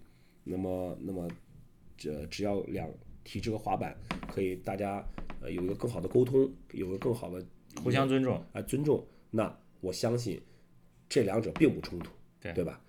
[0.43, 1.27] 那么那么
[1.97, 2.87] 这只要两
[3.23, 5.03] 体质和滑板可以大家
[5.41, 7.43] 呃有一个更好的沟通，有个更好的
[7.83, 10.39] 互相尊重，啊尊重，那我相信
[11.09, 12.79] 这两者并不冲突，对对吧？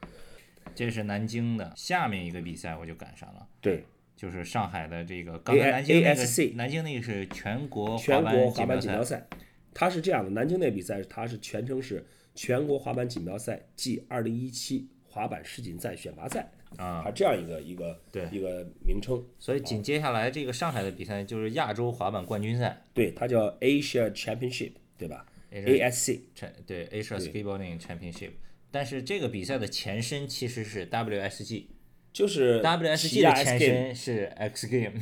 [0.77, 3.49] 这是南京的，下面一个比赛我就赶上了。
[3.61, 3.85] 对，
[4.15, 9.27] 就是上海的这个，刚才南京那 ASC 个，南京那个是全国全板国滑板锦锦标赛，
[9.73, 17.03] 它是这样的，南京那比赛它是全称是全国滑板锦标赛暨二零一七滑板世锦赛选拔赛啊。
[17.03, 18.29] 它这样一个一个对。
[18.31, 22.83] 一个名称，所以紧接下来这个上海的比赛就是亚洲滑板冠军赛。
[22.93, 26.21] 对，它叫 Asia Championship，对吧？ASC，
[26.67, 28.33] 对 Asia Skateboarding Championship，
[28.77, 31.65] 但是这个比赛的前身其实是 WSG，
[32.13, 35.01] 就是 WSG 的前身是 X Game，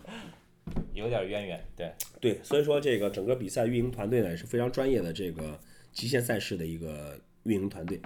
[0.92, 1.90] 有点渊源，对。
[2.20, 5.58] 对，所以说这个整个比赛运营团队呢也是非常专业的这个
[5.90, 7.98] 极限赛事的一个运营团队。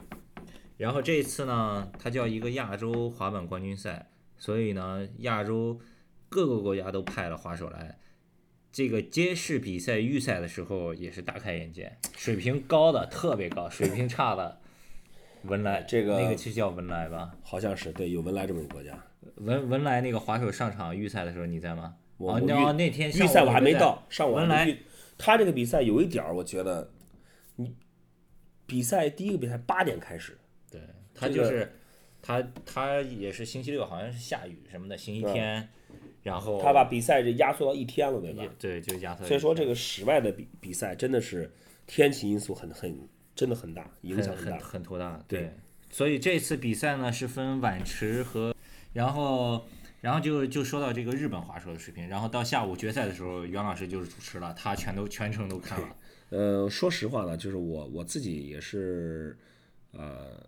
[0.77, 5.81] 然后这一次呢，它叫一个亚洲滑板冠军赛，所以呢，亚洲
[6.29, 7.99] 各个国家都派了滑手来。
[8.75, 14.59] 这个街市比赛预赛的时候也是大开眼界，水平高的特别高，水平差的
[15.47, 17.37] 文莱，这个那个其实叫文莱吧？
[17.41, 19.01] 好像是对，有文莱这么个国家。
[19.37, 21.95] 文文莱那个滑手上场预赛的时候你在吗？
[22.17, 24.77] 哦，我我那那天预赛我还没到，上午文莱。
[25.17, 26.91] 他这个比赛有一点儿，我觉得，
[27.55, 27.77] 你
[28.67, 30.37] 比赛第一个比赛八点开始，
[30.69, 30.81] 对
[31.15, 31.73] 他这个就是
[32.21, 35.69] 他他也是星期六好像是下雨什么的，星期天，
[36.25, 38.45] 然后他把比赛这压缩到一天了，对吧？
[38.59, 41.49] 对就压缩，所以说这个室外的比比赛真的是
[41.87, 42.99] 天气因素很很
[43.37, 44.59] 真的很大，影响很大。
[44.59, 45.53] 很拖大，对。
[45.91, 48.53] 所以这次比赛呢是分晚池和，
[48.93, 49.65] 然后
[50.01, 55.97] 然后就就说到这个日本滑手的水平，然后到下午决赛的时候，袁老师就是主持了，他全都全程都看了，
[56.31, 59.39] 呃，说实话呢，就是我我自己也是，
[59.93, 60.45] 呃，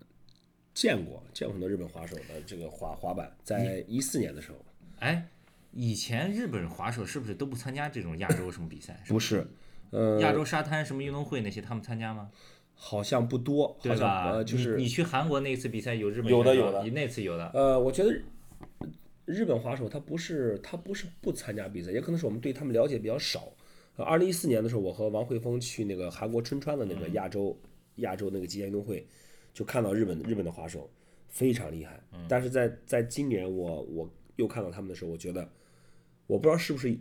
[0.75, 4.59] 见过见过很多日本滑手的这个滑滑板，在一四年的时候，
[4.99, 5.25] 哎，
[5.77, 8.99] 以前日本滑手是不是都不参加这种亚洲什么比赛？
[9.07, 9.47] 不是，
[9.91, 12.31] 呃，亚洲沙滩什么运动会那些他们参加吗？
[12.75, 14.31] 好像不多，好像对吧？
[14.31, 18.25] 呃就是你你去韩国那次比赛有日本有的有的你那次有的，呃，我觉得日
[19.27, 23.53] 日本滑手他不是他不是不参加比赛，也可能是我们对他们了解比较少。
[23.97, 27.59] 呃，二零一四年的时候，我和王慧峰去那个韩国春川的那个亚洲、
[27.97, 29.07] 亚洲那个极限运动会，
[29.53, 30.91] 就看到日本日本的滑手
[31.29, 32.01] 非常厉害。
[32.29, 35.49] 但是在在今年我我又看到他们的时候，我觉得
[36.27, 36.97] 我不知道是不是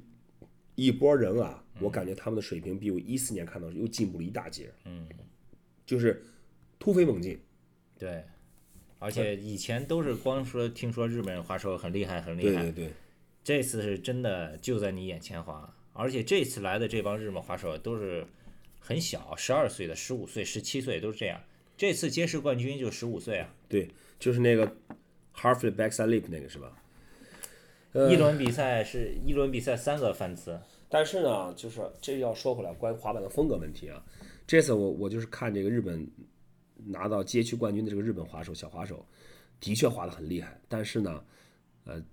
[0.76, 4.72] 一波人啊，我感觉他们的水平比我一四年看到又进步了一大截。
[4.86, 5.08] 嗯，
[5.86, 6.24] 就是
[6.80, 7.40] 突飞猛进。
[7.98, 8.24] 对。
[8.98, 12.94] 而且以前都是光说听说日本人滑手很厉害很厉害，对对对。
[13.44, 18.26] 这次是真的就在你眼前滑，而且这次来的这帮日本滑手都是
[18.80, 21.40] 很小，十二岁的、十五岁、十七岁都是这样。
[21.78, 23.54] 这次街市冠军就十五岁啊！
[23.68, 24.66] 对，就是那个
[25.36, 26.72] flip backside leap 那个是吧？
[28.12, 34.04] 一轮比赛是一轮比赛三个翻次，但是呢，就是这要说回来，关于滑板的风格问题啊。
[34.46, 36.06] 这次我我就是看这个日本
[36.76, 39.04] 拿到街区冠军的这个日本滑手小滑手，
[39.62, 41.24] 的确滑得很厉害，但是呢，
[41.86, 42.04] 呃，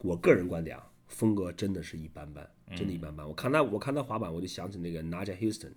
[0.00, 2.44] 我个人观点啊，风格真的是一般般，
[2.76, 3.26] 真的一般般。
[3.26, 5.72] 我看他我看他滑板，我就想起那个 Naja Houston，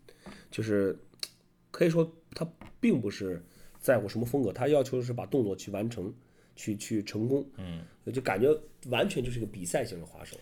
[0.49, 0.97] 就是
[1.69, 2.45] 可以说他
[2.79, 3.41] 并不是
[3.79, 6.11] 在乎什么风格，他要求是把动作去完成，
[6.57, 8.49] 去去成功，嗯，就感觉
[8.89, 10.35] 完全就是个比赛型的滑手。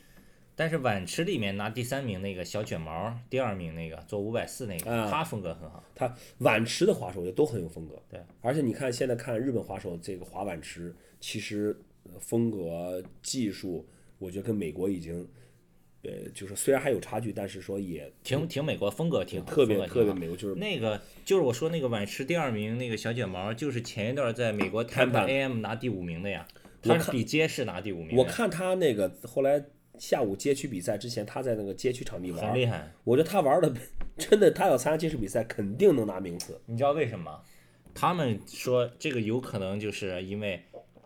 [0.56, 5.84] 但是碗池里面拿第三名那个小卷毛，第二名那个做五百四那个，啊他风格很好。
[5.94, 13.86] 他碗池的滑手我觉得都很有风格，对，而且你看现在看日本滑手这个滑碗池，其实呃风格技术，
[14.18, 15.28] 我觉得跟美国已经，
[16.06, 26.48] 呃，就是虽然还有差距，但是说也挺挺美国风格挺好，特别特别美国，就是那个就是我说那个碗池第二名那个小卷毛，就是前一段在美国 Tampa AM 拿第五名的呀，
[26.82, 28.18] 他是比街市拿第五名的。
[28.18, 29.64] 我看他那个后来
[29.98, 33.74] 下午街区比赛之前，他在那个街区场地玩很，厉害，我觉得他玩的
[34.18, 36.60] 真的，他要参加街区比赛肯定能拿名次。
[36.66, 37.42] 你知道为什么？
[37.94, 40.62] 他们说这个有可能就是因为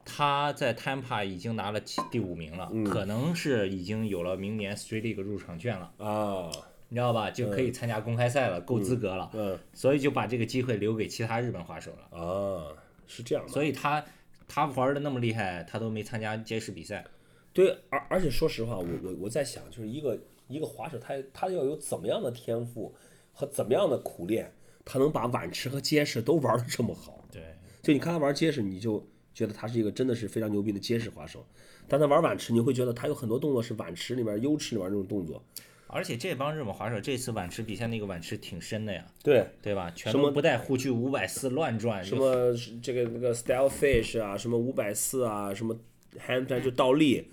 [0.06, 6.50] 他在 Tampa 已经拿了第第五名了，可能是已经有了明年 Street League 入场券了，啊，
[6.88, 7.30] 你知道吧？
[7.30, 12.18] 就可以参加公开赛了，够资格了，嗯所以就把这个机会留给其他日本滑手了。
[12.18, 12.74] 啊，
[13.08, 13.52] 是这样的。
[13.52, 14.04] 所以他
[14.48, 17.06] 他玩的那么厉害，他都没参加街市比赛。
[17.54, 22.96] 对，而而且说实话，我我我在想，就是一个一个滑手他，他要有怎么样的天赋
[23.34, 24.52] 和怎么样的苦练，
[24.86, 27.26] 他能把碗池和街式都玩的这么好。
[27.32, 27.44] 对，
[27.82, 29.06] 就你看他玩街式，你就
[29.40, 31.46] 觉得他是一个真的是非常牛逼的结实滑手，
[31.88, 35.42] 但他玩碗池，你会觉得他有很多动作是碗池里面优池里面那种动作。
[35.88, 39.90] 而且这帮日本滑手这次碗池比赛那个碗池挺深的呀，对，对吧？
[39.96, 45.74] 全都不带护具，五百四乱转，什么这个那个 style fish 啊，什么五百四啊，什么
[46.28, 47.32] handstand 就倒立，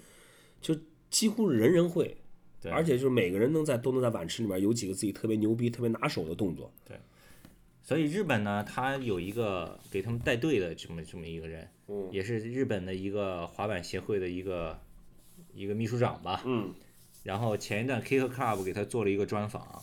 [0.60, 0.76] 就
[1.10, 2.16] 几乎人人会。
[2.62, 6.72] 对而且就是每个人能在都能在碗池里面有几个自己特别牛逼、特别拿手的动作。
[6.86, 6.96] 对
[7.82, 14.80] 所以日本呢，他有一个给他们带队的这么这么一个人，嗯也是日本的一个滑板协会的一个
[15.54, 16.42] 一个秘书长吧。
[16.44, 16.74] 嗯。
[17.22, 19.82] 然后前一段 Kick Club 给他做了一个专访，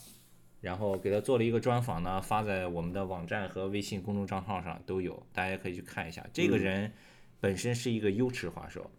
[0.62, 6.26] 然后给他做了一个专访呢，发在我们的网站和微信公众账号上都有，大家可以去看一下。
[6.32, 6.94] 这个人
[7.42, 8.90] 本身是一个优池滑手，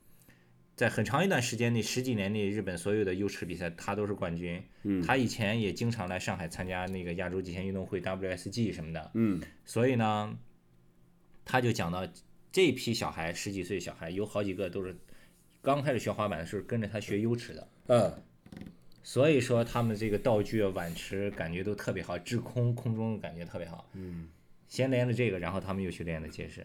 [0.77, 4.63] 在很长一段时间内，十几年内，日本所有的优池比赛他都是冠军。
[4.83, 9.11] 嗯，他以前也经常来上海参加那个亚洲极限运动会 WSG 什么的。
[9.15, 10.37] 嗯，所以呢，
[11.47, 12.07] 他就讲到
[12.55, 14.95] 这批小孩，十几岁小孩有好几个都是
[15.61, 17.69] 刚开始学滑板的时候跟着他学优池的。
[17.89, 18.23] 嗯，
[19.03, 23.91] 所以说他们这个道具啊、碗池感觉都特别好，滞空空中感觉特别好。
[23.95, 24.29] 嗯，
[24.69, 26.65] 先练的这个，然后他们又去练的街式。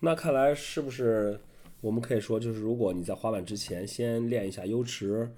[0.00, 1.38] 那看来是不是
[1.82, 5.30] 我们可以说，就是如果你在滑板之前先练一下优池，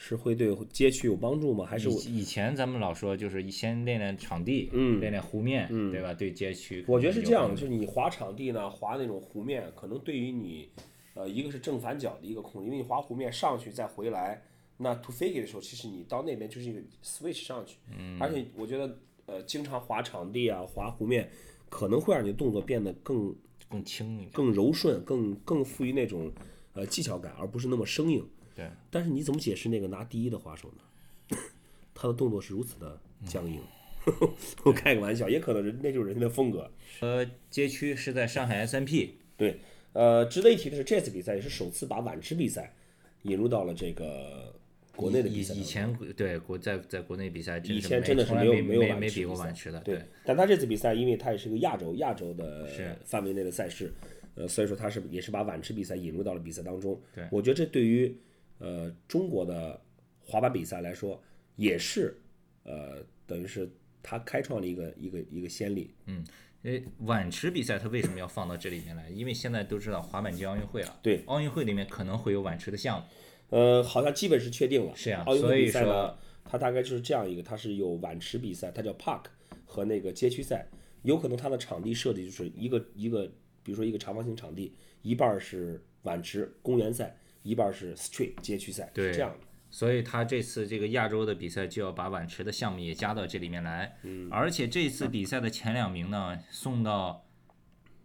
[0.00, 1.66] 是会对街区有帮助吗？
[1.66, 6.14] 还是我以以前咱们老说就是先练练场地，嗯练练湖面，对吧？
[6.14, 10.68] 对街区，我觉得是这样的，就是你滑场地呢，滑那种湖面，可能对于你，
[11.14, 14.40] 呃，一个是正反脚的一个控制，因为你滑湖面上去再回来，
[14.76, 21.28] 那 to figure 的时候，其实你到那边就是一个 switch 上去，嗯，而且我觉得，呃，经常滑场地啊，滑湖面，
[21.68, 23.34] 可能会让你的动作变得更
[23.68, 24.30] 更轻一点。
[24.30, 26.30] 更柔顺，更更富于那种
[26.74, 28.24] 呃技巧感，而不是那么生硬。
[28.58, 31.38] 对，但是你怎么解释那个拿第一的滑手呢？
[31.94, 33.60] 他的动作是如此的僵硬。
[34.64, 36.68] 我开个玩笑，也可能人那就是人家的风格。
[36.98, 39.60] 呃，街区是在上海 SMP，对，
[39.92, 42.74] 呃，值得一提的是，这次比赛也是首次把晚池比赛
[43.22, 44.52] 引入到了这个
[44.96, 45.54] 国内的比赛。
[45.54, 52.66] 以以前对国在在国内比赛以前真的是没没有没有没没比过晚池的，对，但他这次比赛，因为他也是个亚洲亚洲的
[53.04, 53.92] 范围内的赛事，
[54.34, 56.98] 呃，所以说他是也是把晚池比赛引入到了比赛当中。
[57.14, 58.16] 对我觉得这对于
[58.58, 59.80] 呃中国的
[60.20, 61.22] 滑板比赛来说，
[61.56, 62.20] 也是
[62.64, 63.70] 呃等于是
[64.02, 65.94] 他开创了一个一个一个先例。
[66.06, 66.24] 嗯，
[66.62, 69.08] 诶，碗池比赛它为什么要放到这里面来？
[69.10, 73.06] 因为现在都知道滑板进奥运会了，对，奥运会里面可能会有碗池的项目，
[73.50, 74.94] 呃，好像基本是确定了。
[74.94, 79.24] 是呀奥运所以会比赛呢说，它大概就是这样一个，它是有碗池比赛，它叫 Park
[79.64, 80.66] 和那个街区赛，
[81.02, 83.26] 有可能它的场地设计就是一个一个，
[83.62, 87.16] 比如说一个长方形场地，一半儿是碗池公园赛，
[87.48, 89.36] 一半是 Street 街区赛，对是这样的。
[89.70, 97.24] 所以他这次这个亚洲的比赛就要把碗池的项目也加到这里面来，嗯，而且这次比赛的前两名呢送到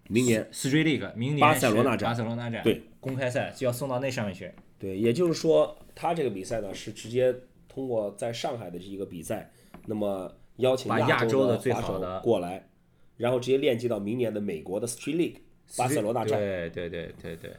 [0.09, 7.33] 明年 Street League，明年巴塞罗那是站巴塞罗那站对公开赛就要送到那上面去，对，也就是说，他这个比赛呢是直接
[7.69, 9.51] 通过在上海的这一个比赛，
[9.85, 12.67] 那么邀请把亚洲的最好的过来，
[13.15, 15.37] 然后直接链接到明年的美国的 Street League
[15.77, 16.37] 巴塞罗那站。
[16.37, 17.51] 对对对对对，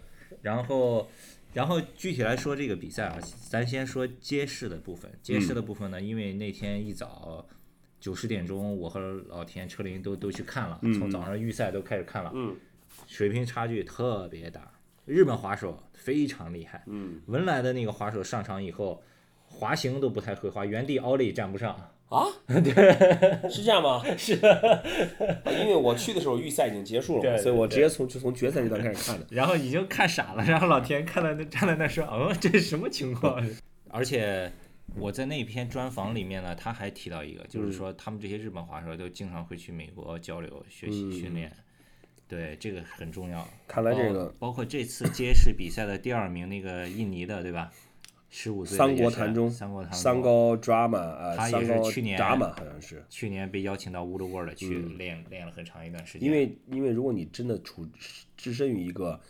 [0.42, 1.08] 然后
[1.54, 5.10] 然后具体来说这个比赛啊，咱先说街市的部分。
[5.22, 7.46] 街市的部分呢，因为那天一早
[8.00, 12.54] 九十点钟，我和老田、车林都都去看了，从早上预赛都开始看了，嗯
[13.06, 14.70] 水平差距特别大。
[15.06, 19.02] 日本滑手非常厉害，嗯文莱的那个滑手上场以后，
[19.46, 21.78] 滑行都不太会滑，原地奥利站不上。
[22.08, 24.02] 啊， 对，是这样吗？
[24.16, 29.26] 是，因为我去的时候预赛已经结束了所以我直接从就从决赛阶段开始看的。
[29.34, 33.42] 然后已经看傻了，然后老田看到那站在那说：“哦， 这是什么情况？”
[33.90, 34.52] 而且
[34.96, 41.50] 我在那篇专访里面呢，他还提到一个，就是说他们这些日本滑手都经常会去美国交流、学习、训练，
[42.28, 43.48] 对这个很重要。
[43.66, 47.72] 看来这包个包括这次街式比赛的第二名那个印尼的，对吧？
[48.36, 53.04] 十五岁三国坛中，三国坛中三高 drama 啊，他也三高是去年 drama 好像是。
[53.08, 57.86] 去年被邀请到 Woodward 去练、练了很长一段时间，因为因为如果你真的处
[58.36, 59.20] 置身于一个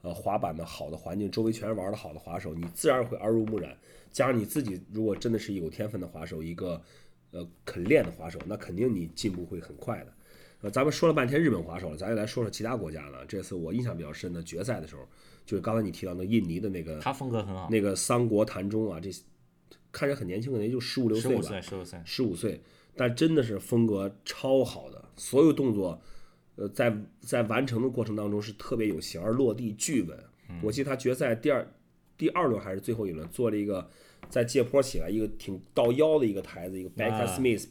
[0.00, 3.76] 呃滑板的好的环境，周围全是玩的好的滑手，你自然会耳濡目染。
[4.10, 6.82] 加上你自己如果真的是有天分的滑手，一个
[7.32, 10.12] 呃肯练的滑手，那肯定你进步会很快的。
[10.64, 13.22] 呃，咱们说了半天日本滑手了，咱也来说说其他国家的。
[13.26, 15.06] 这次我印象比较深的决赛的时候，
[15.44, 19.10] 就是刚才你提到那印尼的那个他风格很好，那个桑国坛中啊，这
[19.92, 22.62] 看着很年轻，可能也就十五六岁吧，十五岁，十五岁，十五岁，
[22.96, 26.00] 但真的是风格超好的，所有动作，
[26.56, 30.18] 呃，在在完成的过程当中是特别有型，而落地巨稳。
[30.62, 31.70] 我记得他决赛第二
[32.16, 33.86] 第二轮还是最后一轮做了一个
[34.30, 37.66] 在借坡起来一个挺到腰的一个台子，一个 back 啊 Smith，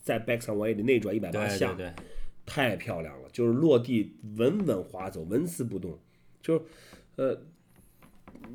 [0.00, 2.04] 在 back 上180内转一百八对下对，对。
[2.44, 5.98] 太漂亮了，就是落地稳稳滑走，纹丝不动。
[6.40, 6.64] 就是，
[7.16, 7.40] 呃，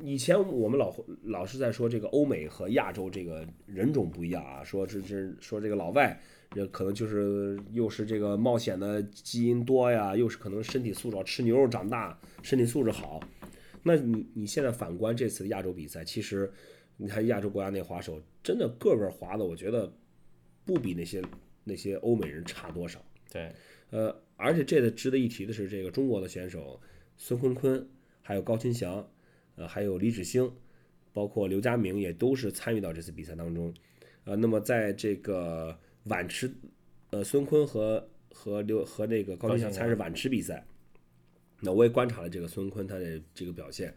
[0.02, 13.20] 以前我们老老是在说这个欧美和亚洲这个人种不一样啊，说这这说这个老外，这可能就是又是这个冒险的基因多呀，又是可能身体素质吃牛肉长大，身体素质好。
[13.82, 16.52] 那你你现在反观这次亚洲比赛，其实
[16.98, 19.90] 你看亚洲国家那滑手，真的个个滑的，我觉得
[20.66, 21.22] 不比那些
[21.64, 23.00] 那些欧美人差多少。
[23.30, 23.52] 对，
[23.90, 26.80] 呃，而且这个值得一提的是，这个中国的选手
[27.16, 27.88] 孙坤坤，
[28.20, 29.08] 还有高群祥，
[29.56, 30.50] 呃，还有李芷星，
[31.12, 33.72] 包括刘佳明也都是参与到这次比赛当中。
[34.24, 36.52] 呃，那么在这个晚池，
[37.10, 40.66] 呃，孙坤和和刘和那个高群祥参是晚池比赛。
[41.60, 43.92] 那我也观察了这个孙坤他的这个表现，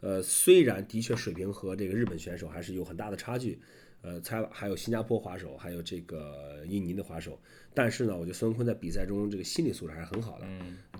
[0.00, 3.60] 呃，虽然的确水平和这个日本选手还是有很大的差距，
[4.06, 7.36] 呃，才还有新加坡滑手，还有这个印尼的滑手，
[7.74, 10.46] 但是呢，我觉得孙文坤在比赛中这个心理素质还是很好的，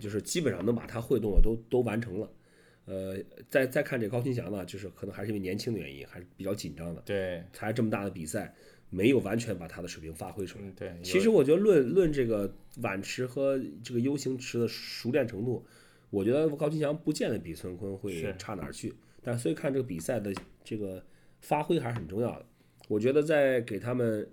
[0.00, 2.28] 就是基本上能把他会动的都都完成了。
[2.86, 3.16] 呃，
[3.48, 8.52] 再再看这高勤祥呢，就是可能还是因为年轻的原因，还是比较紧张的，对，才这么大的比赛，
[8.90, 10.64] 没有完全把他的水平发挥出来。
[10.64, 12.52] 嗯对，其实我觉得论论这个
[12.82, 15.64] 碗池和这个 U 型池的熟练程度，
[16.10, 18.92] 我觉得高勤祥不见得比孙坤会差哪儿去。
[19.22, 20.32] 但所以看这个比赛的
[20.64, 21.04] 这个
[21.40, 22.46] 发挥还是很重要的。
[22.88, 24.30] 我觉得再给他们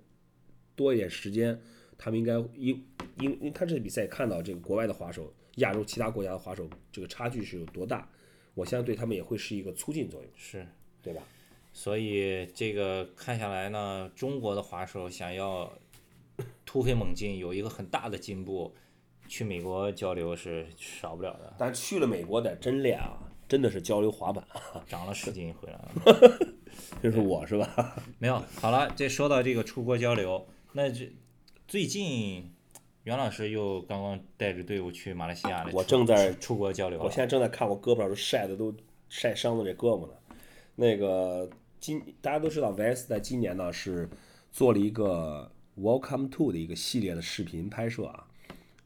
[0.76, 1.60] 多一点时间，
[1.98, 2.86] 他们应该因
[3.20, 8.08] 因因为看这个比赛看到这个国外的滑手，亚洲其他国家的滑手这个差距是有多大，
[8.54, 10.66] 我相信对他们也会是一个促进作用，是。
[11.02, 11.22] 对吧？
[11.74, 15.70] 所以这个看下来呢，中国的滑手想要
[16.64, 18.72] 突飞猛进，有一个很大的进步，
[19.28, 21.54] 去美国交流是少不了的。
[21.58, 23.18] 但去了美国得真练啊，
[23.48, 24.44] 真的是交流滑板，
[24.86, 26.38] 长了十斤回来了。
[27.02, 28.02] 这是我是吧？
[28.18, 31.12] 没有，好了，这说到这个出国交流，那这
[31.68, 32.50] 最近
[33.04, 38.74] 袁老师又刚刚带着队伍去马来西亚了，我正在出国交流我现在正在看我胳膊上都晒的都
[39.08, 40.12] 晒伤的这胳膊呢。
[40.76, 44.08] 那个今大家都知道，VS 在今年呢是
[44.50, 48.26] 做了一个 Welcome to 的一个系列的视频拍摄啊，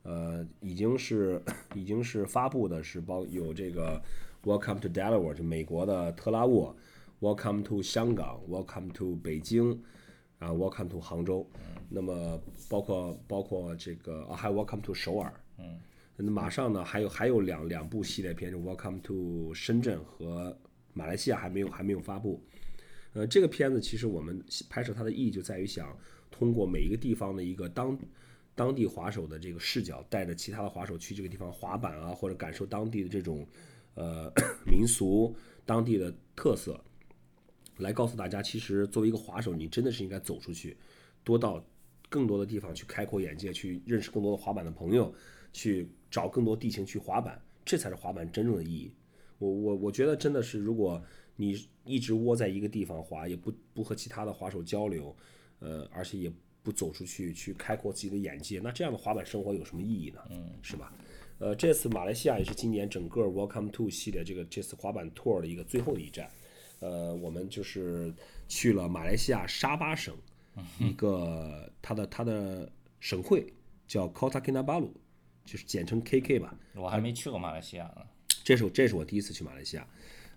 [0.02, 1.42] 呃，已经是
[1.74, 4.02] 已经是发布的是包有这个
[4.44, 6.74] Welcome to Delaware，就美国的特拉沃
[7.20, 9.76] ，Welcome to 香港，Welcome to 北京，
[10.38, 11.44] 啊，Welcome to 杭州，
[11.88, 15.80] 那么包括包括这个啊，还有 Welcome to 首尔，嗯。
[16.16, 20.56] 那马上呢，还有还有两两部系列片，就《Welcome to 深圳》和
[20.92, 22.40] 马来西亚还没有还没有发布。
[23.14, 25.96] 呃，这个片子其实我们拍摄它的意义就在于想
[26.30, 27.98] 通过每一个地方的一个当
[28.54, 33.46] 当地滑手的这个视角，带着其他的滑手去这个地方滑板啊，或者感受当地的这种
[33.98, 34.32] 呃
[34.64, 35.34] 民俗、
[35.66, 36.80] 当地的特色，
[37.78, 40.76] 来告诉大家，其实作为一个滑手，你真的是应该走出去，
[41.24, 41.62] 多到
[42.08, 45.12] 更多的地方去开阔眼界，去认识更多的滑板的朋友，
[45.52, 48.92] 去找更多地形去滑板，这才是滑板真正的意义。
[49.38, 51.02] 我我我觉得真的是，如果
[51.34, 55.14] 你一直窝在一个地方滑，也不不和其他的滑手交流，
[55.58, 56.32] 呃，而且也
[56.62, 60.20] 不走出去去开阔自己的眼界，那这样的滑板生活有什么意义呢？
[60.30, 60.92] 嗯，是吧？
[61.38, 66.28] 呃，这次马来西亚也是今年整个 Welcome to 系列这个这次滑板 tour 的一个最后的一站。
[66.80, 68.12] 呃，我们就是
[68.48, 70.16] 去了马来西亚沙巴省
[70.78, 72.70] 一个它的它的
[73.00, 73.52] 省会
[73.86, 74.90] 叫 Kota Kinabalu，
[75.44, 76.58] 就是简称 KK 吧。
[76.74, 78.02] 我还没去过马来西亚呢。
[78.42, 79.86] 这是我这是我第一次去马来西亚，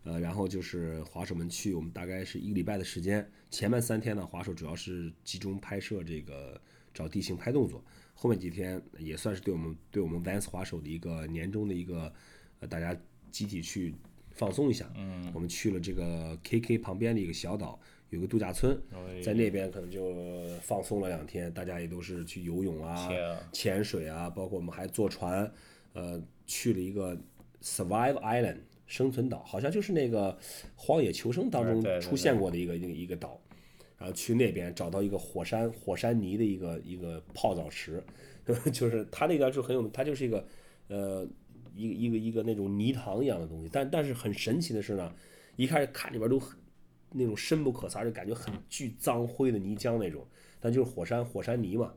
[0.04, 3.28] 呃，然后就是滑手们去，我们大概是一个礼拜的时间。
[3.49, 6.60] 前面三天呢，滑手主要是集中拍摄这个
[6.93, 7.84] 找地形、拍动作，
[8.22, 12.13] 后面几天也算是对我们对我们 Vans 滑手的一个年终的一个
[12.59, 12.95] 呃大家
[13.32, 13.95] 集体去
[14.30, 14.88] 放松一下。
[14.95, 17.80] 嗯，我们去了这个 KK 旁边的一个小岛，
[18.11, 18.80] 有个度假村，
[19.24, 23.09] 在那边可能就放松了两天，大家也都是去游泳啊、
[23.51, 25.51] 潜水啊，包括我们还坐船，
[25.93, 27.17] 呃，去了一个
[27.63, 30.32] Survive Island 生存岛，好像就是那个
[30.76, 33.41] 《荒野求生》当中出现过的一个一个一个岛，
[34.02, 38.04] 然后去那边找到一个火山火山泥的一个一个泡澡池，
[38.74, 40.43] 就是它那边就很有，它就是一个
[40.88, 41.24] 呃
[41.76, 45.14] 一个一个一个那种泥塘一样的东西，但但是很神奇的是呢，
[45.56, 46.58] 一开始看里边都很
[47.12, 50.26] 那种深不可测，就感觉很巨脏灰的泥浆那种，
[50.60, 51.93] 但就是火山火山泥嘛，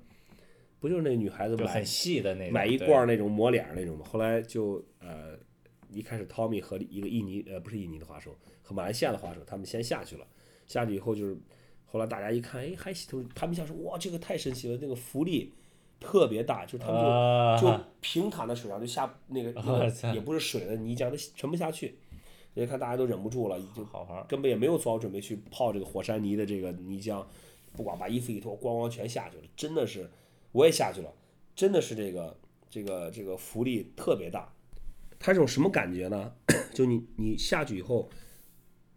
[0.80, 2.52] 不就是那女孩子买就很细的那种。
[2.52, 4.04] 买一罐那种抹脸儿那种嘛。
[4.04, 5.38] 后来就呃，
[5.90, 10.26] 一开始 Tommy 和一个印尼呃不是印尼的滑手和马来西亚的滑手，他们先下去了。
[10.66, 11.36] 下去以后就是，
[11.94, 15.52] 后来大家一看，哎，还行，他们想说哇，这个太神奇了，那个浮力
[16.00, 21.96] 特别大，就是他们就、啊就平躺在水上就下那个那个也不是水的泥浆，它沉不下去。
[22.52, 24.26] 所以看大家都忍不住了，就好玩。
[24.26, 27.24] 根本也没有做好准备去泡这个火山泥的这个泥浆，
[27.74, 30.10] 不管把衣服一脱，咣咣全下去了，真的是，
[30.50, 31.14] 我也下去了，
[31.54, 32.36] 真的是这个
[32.68, 34.52] 这个这个浮力特别大。
[35.20, 36.32] 它这种什么感觉呢？
[36.74, 38.10] 就你你下去以后，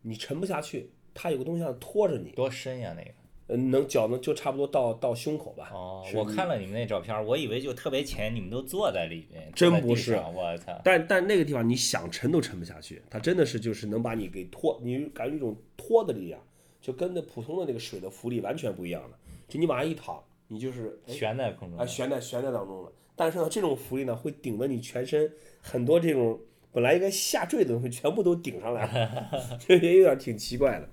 [0.01, 0.89] 你沉不下去，
[1.19, 3.09] 它有个东西像拖着你，多深呀那个？
[3.47, 5.71] 呃，能脚能就差不多到到胸口吧。
[5.73, 9.49] 哦，我看了你们那照片，我以为就特别浅，你们都坐在里面。
[9.55, 10.79] 真不是我操！
[10.83, 16.39] 但但那个地方你想沉都沉不下去，它真的是就是能把你给拖，你感觉一种拖的力量，
[16.81, 19.17] 就跟那普通的那个水的浮力完全不一样了。
[19.47, 21.85] 就你往上一躺，你就是哎悬在空中啊，。
[21.85, 22.91] 悬在悬在当中了。
[23.15, 26.37] 但是呢，这种浮力呢，会顶着你全身很多这种
[26.73, 30.89] 本来应该下坠的东西，全部都顶上来了， 这也有点挺奇怪的。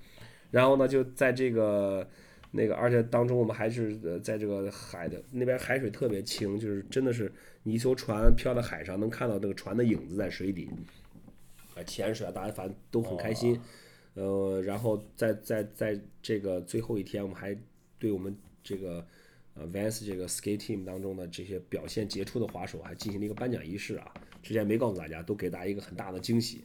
[0.55, 2.07] 然后呢，就在这个
[2.51, 7.29] 那个，而且当中我们还是呃，在这个海的那边海水特别清，就是真的是
[7.63, 10.69] 你一艘船漂在海上，能看到那个船的影子在水底。
[11.75, 13.59] 啊潜水啊，大家反正都很开心。
[14.13, 17.53] 呃，然后在在在这个最后一天，我们还
[17.99, 18.33] 对我们
[18.63, 19.05] 这个
[19.55, 26.63] 呃 Vans 这个 skate team 当中的这些表现杰出的滑手还进行了一个颁奖仪式啊，之前没告诉大家，都给大家一个很大的惊喜。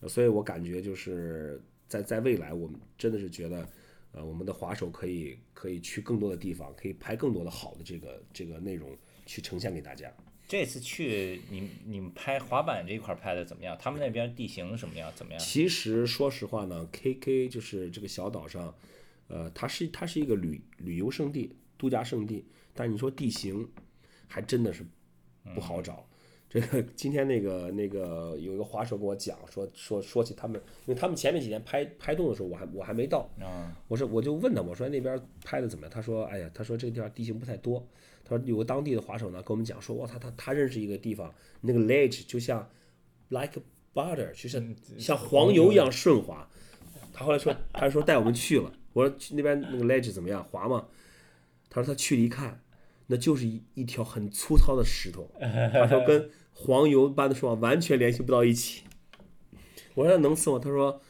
[0.00, 1.58] 呃，所以我感觉就是
[1.90, 3.68] 在在未来，我们真的是觉得，
[4.12, 10.08] 呃，我们的滑手可以可以去更多的地方，可以拍更多的好的这个这个内容去呈现给大家。
[10.46, 13.76] 这次去你你们拍滑板这一块拍的怎么样？
[13.80, 15.12] 他们那边地形什么样？
[15.16, 15.40] 怎么样？
[15.40, 18.72] 其实说实话呢，KK 就是这个小岛上，
[19.26, 23.68] 呃，它是它是一个旅旅游胜地、度假胜地，但你说地形，
[24.28, 24.86] 还真的是
[25.54, 26.06] 不好找。
[26.50, 33.30] 这个今天那个那个有一个滑手跟我讲说说说起他们，因为他们前面几天拍拍动的时候，我还我还没到，
[33.86, 35.90] 我说我就问他，我说那边拍的怎么样？
[35.90, 37.86] 他说，哎呀，他说这个地方地形不太多。
[38.24, 42.68] 他说有个当地的滑手呢，跟我们讲说，哇，他他他认识一个地方，那个 ledge 就像
[43.28, 43.62] like
[43.94, 46.48] butter，就像像黄油一样顺滑。
[47.12, 48.72] 他后来说，他说带我们去了。
[48.92, 50.88] 我说去那边那个 ledge 怎么样，滑吗？
[51.68, 52.60] 他说他去了一看，
[53.06, 55.30] 那就是一一条很粗糙的石头。
[55.72, 58.84] 他说跟黄油般的顺滑完全联系不到一起。
[59.94, 60.60] 我说能呲吗？
[60.62, 61.00] 他说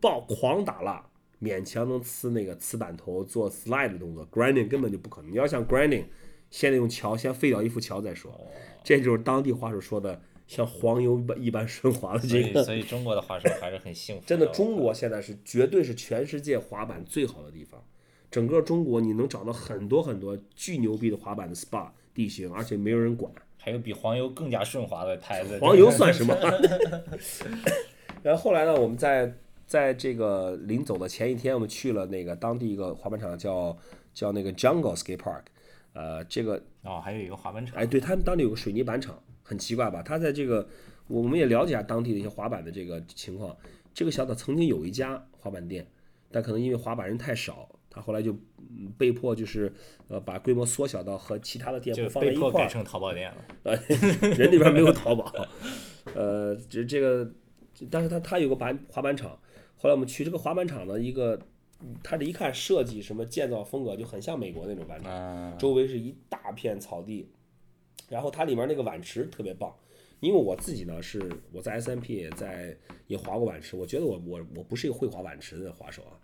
[0.00, 1.06] 爆狂打蜡。
[1.38, 5.30] 勉强能呲那个呲板头做 slide 的动作，grinding 根本就不可能。
[5.30, 6.06] 你要想 grinding，
[6.50, 8.32] 先得用桥先废掉一副桥再说。
[8.82, 12.64] 这就是当地话术说的像黄油一般顺滑的这个。
[12.64, 14.22] 所以中国的滑手还是很幸福。
[14.26, 17.84] 真的，中国现在是绝对是全世界滑板最好的地方。
[18.30, 23.30] 整个中国你能找到很多很多巨牛逼的滑板的 spa 地形，而且没有人管。
[23.66, 25.58] 还有比黄油更加顺滑的牌子。
[25.58, 26.34] 黄油算什么？
[28.22, 29.34] 然后后来呢，我们在。
[29.66, 33.76] 在这个临走的前一天，我们去了那个当地一个滑板场，叫
[34.14, 35.42] 叫那个 Jungle Skate Park，
[35.92, 40.04] 呃，这个哦，还有一个滑板场，哎，对他们当地有个水泥板厂，很奇怪吧？
[40.04, 40.68] 他在这个，
[41.08, 43.56] 我们也了解下当地的一些滑板的这个情况。
[43.92, 45.84] 这个小岛曾经有一家滑板店，
[46.30, 48.36] 但可能因为滑板人太少，他后来就
[48.98, 49.72] 被迫就是
[50.08, 53.44] 呃把规模缩小到和其他的店铺放在一块儿，改成淘宝店了。
[53.62, 53.74] 呃，
[54.36, 55.32] 人那边没有淘宝，
[56.14, 57.32] 呃，这这个，
[57.90, 59.38] 但是他他有个板滑板厂。
[59.78, 61.40] 后来我们去这个滑板场的，一个，
[62.02, 67.30] 它这一看设计什么建造风格就很像美国那种板场，周围是一大片草地，
[68.10, 69.74] 然后它里面那个碗池特别棒，
[70.20, 71.22] 因为我自己呢是
[71.52, 72.76] 我在 S M P 也在
[73.06, 76.16] 也滑过碗池，我觉得我我我不是一个会滑碗池的滑手啊，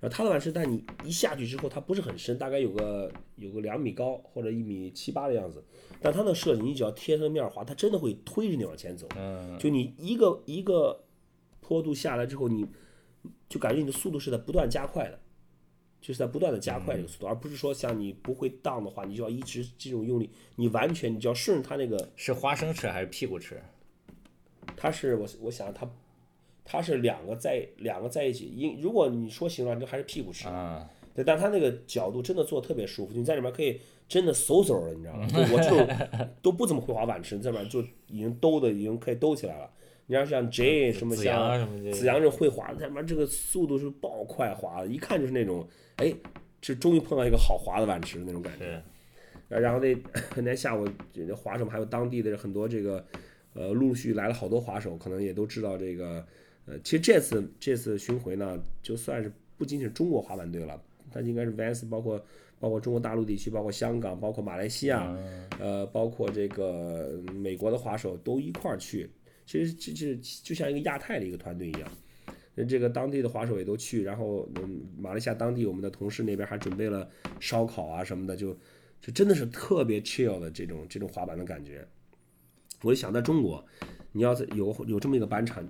[0.00, 5.62] 然后它的碗是，但你一下去之后它不是很深，大概有个有个两米高或者一米七八的样子，
[6.00, 9.06] 但它的设计你只要贴着面滑，它真的会推着你往前走，
[9.58, 11.04] 就你一个一个
[11.60, 12.66] 坡度下来之后你。
[13.50, 15.18] 就感觉你的速度是在不断加快的，
[16.00, 22.12] 就是在不断的加快这个速度，而不是说像你不会荡的话，你就要一直这种用力，你完全你就要顺着它那个。
[22.14, 23.60] 是花生吃还是屁股吃？
[24.76, 25.84] 它是我我想它，
[26.70, 30.88] 它是两个在两个在一起，因如果你说形状，就还是屁股吃啊。
[31.12, 35.26] 对，但他那个角度真的做的特别舒服，你在里面可以真的嗖嗖的，你知道吗？
[35.34, 39.68] 就我这种都不怎么会滑板池，在里面就已经兜的已经可以兜起来了。
[40.06, 45.66] 你要像 J 什么像子阳这会滑，他妈这个速度是爆快滑的，一看就是那种，
[45.96, 46.14] 哎，
[46.60, 48.80] 这终于碰到一个好滑的板池那种感觉。
[49.48, 49.92] 然后那
[50.36, 53.04] 那天下午这滑手还有当地的很多这个，
[53.54, 56.24] 呃，陆续来了好多滑手，可能也都知道这个，
[56.66, 60.80] 呃，其实这次这次巡回呢，就算是不仅仅是中国滑板队了，
[61.10, 62.24] 它应该是 Vans 包括
[62.58, 65.16] 包括中国大陆地区，包括香港，包括马来西亚，
[65.58, 69.10] 呃，包括这个美国的滑手都一块儿去。
[69.46, 71.90] 其实这这就像一个亚太的一个团队一样，
[72.54, 77.08] 那这个当地的滑手也都去，然后嗯，马来西亚当地我们的同事那边还准备了
[77.40, 78.56] 烧烤啊什么的，就
[79.00, 81.84] 就真的是特别 chill 的这种这种滑板的感觉。
[82.82, 83.64] 我就想在中国，
[84.12, 85.66] 你要是有有这么一个板场，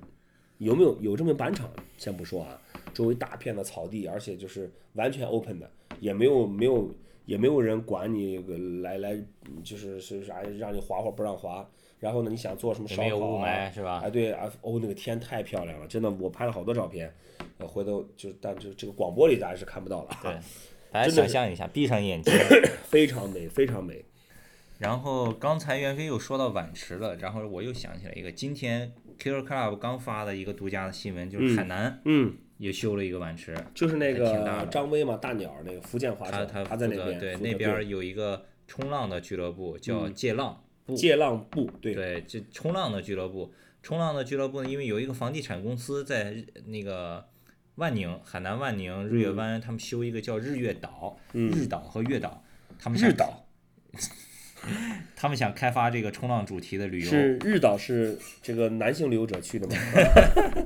[0.61, 2.61] 有没有有这么板场先不说啊，
[2.95, 5.69] 周围大片的草地，而且就是完全 open 的，
[6.01, 6.95] 也没有没有
[7.25, 8.37] 也没有人管你
[8.83, 9.19] 来来
[9.65, 11.69] 就是是啥让你滑或不让滑。
[11.99, 12.31] 然后呢？
[12.31, 13.71] 你想做什么烧烤啊？
[13.71, 14.01] 是吧？
[14.03, 17.13] 哎，对啊，哦，那个天太漂亮了，真的，我拍了好多照片，
[17.59, 20.11] 呃，回头就但就这个广播里大家是看不到了。
[20.23, 20.33] 对，
[20.91, 22.33] 大家想象一下，闭上眼睛，
[22.89, 24.03] 非常美，非常美。
[24.79, 28.91] 然后刚才袁飞又说到碗池了，然后我又想起来一个，今天
[29.21, 40.65] Killer Club 刚发的一个独家的新闻，就是海南，嗯，也修了一个碗池，就是那个张威嘛，大鸟那个福建华侨，他他在那边，对，那边有一个冲浪的俱乐部叫界浪。
[40.97, 47.25] 界浪部对对，这冲浪的俱乐部，冲浪的俱乐部呢，因为有一个房地产公司在那个
[47.77, 52.43] 万宁，海南万宁日月湾，他们修一个叫日月岛，日岛和月岛，
[52.77, 53.47] 他们日岛，
[55.17, 59.75] 他们想开发这个冲浪主题的旅游，是日岛是这个男性旅游者去的吗？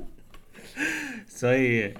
[1.27, 1.93] 所以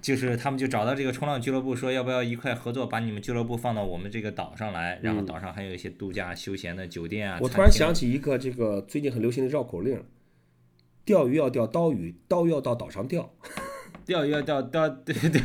[0.00, 7.38] 就是他们就找到这个冲浪俱乐部，说要不要一块合作，把你们俱乐部放到我们这个岛上来，然后岛上还有一些度假休闲的酒店啊。
[7.38, 10.02] 嗯我突然想起一个这个最近很流行的绕口令：
[11.04, 13.34] 钓鱼要钓刀鱼，刀鱼要到岛上钓。
[14.06, 15.40] 钓鱼要钓钓，对对，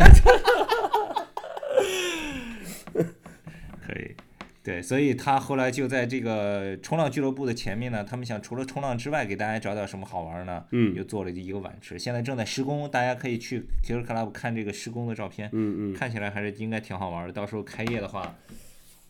[3.86, 4.16] 可以，
[4.64, 10.66] 对，所以他后来就在这个冲浪俱乐部的前面呢，他们想除了冲浪之外，给大家找点什么好玩呢？
[10.72, 17.34] 嗯又做了一个碗池，现在正在施工，大家可以去 Killer Club 看这个施工的照片，嗯嗯，看起来还是应该挺好玩的。
[17.34, 18.38] 到时候开业的话，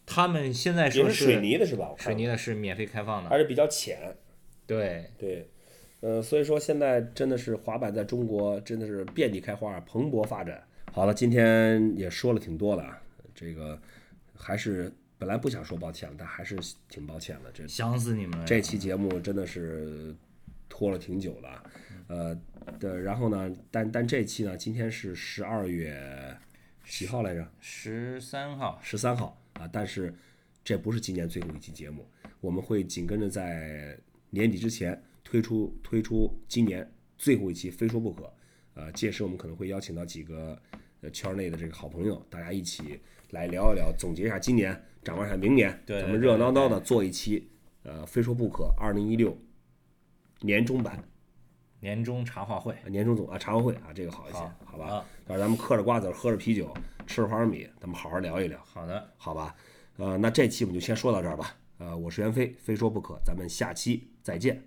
[0.08, 1.92] 他们现在说是水泥的是吧？
[2.00, 4.00] 水泥的是免费开放的，而且比较浅。
[4.66, 5.48] 对，对，
[6.00, 10.64] 呃，所以说现在真的是滑板在中国真的是遍地开花，蓬勃发展。
[10.92, 13.00] 好了，今天也说了挺多的啊，
[13.36, 13.80] 这个
[14.36, 14.92] 还是
[15.24, 16.60] 本来不想说抱歉了，但还是
[16.90, 17.52] 挺抱歉的。
[17.54, 18.46] 这想死你们了。
[18.46, 20.14] 这期节目真的是
[20.68, 21.64] 拖了挺久的啊，
[22.08, 22.38] 呃
[22.78, 26.38] 的，然后呢，但但这期呢，今天是十二月
[26.86, 27.50] 几号来着？
[27.62, 30.14] 十三号，十三号啊，但是
[30.62, 32.06] 这不是今年最后一期节目，
[32.42, 33.98] 我们会紧跟着在
[34.30, 36.86] 年底之前推出推出今年
[37.18, 38.24] 最后一期《非说不可》。
[38.74, 40.62] 呃，届时我们可能会邀请到几个
[41.00, 43.00] 呃圈内的这个好朋友，大家一起
[43.30, 47.50] 来聊一聊，总结一下今年，展望一下明年，对咱们热热闹闹的做一期
[47.84, 49.38] 呃《非说不可》二零一六
[50.42, 51.04] 年终版、
[51.80, 54.86] 年终茶话会，呃年终总啊茶话会啊，这个好一些，好好吧？
[54.86, 56.74] 啊到时候咱们嗑着瓜子儿，喝着啤酒，
[57.06, 58.60] 吃着花生米，咱们好好聊一聊。
[58.64, 59.56] 好的，好吧，
[59.98, 61.56] 呃，那这期我们就先说到这儿吧。
[61.80, 64.64] 呃，我是袁飞，非说不可，咱们下期再见。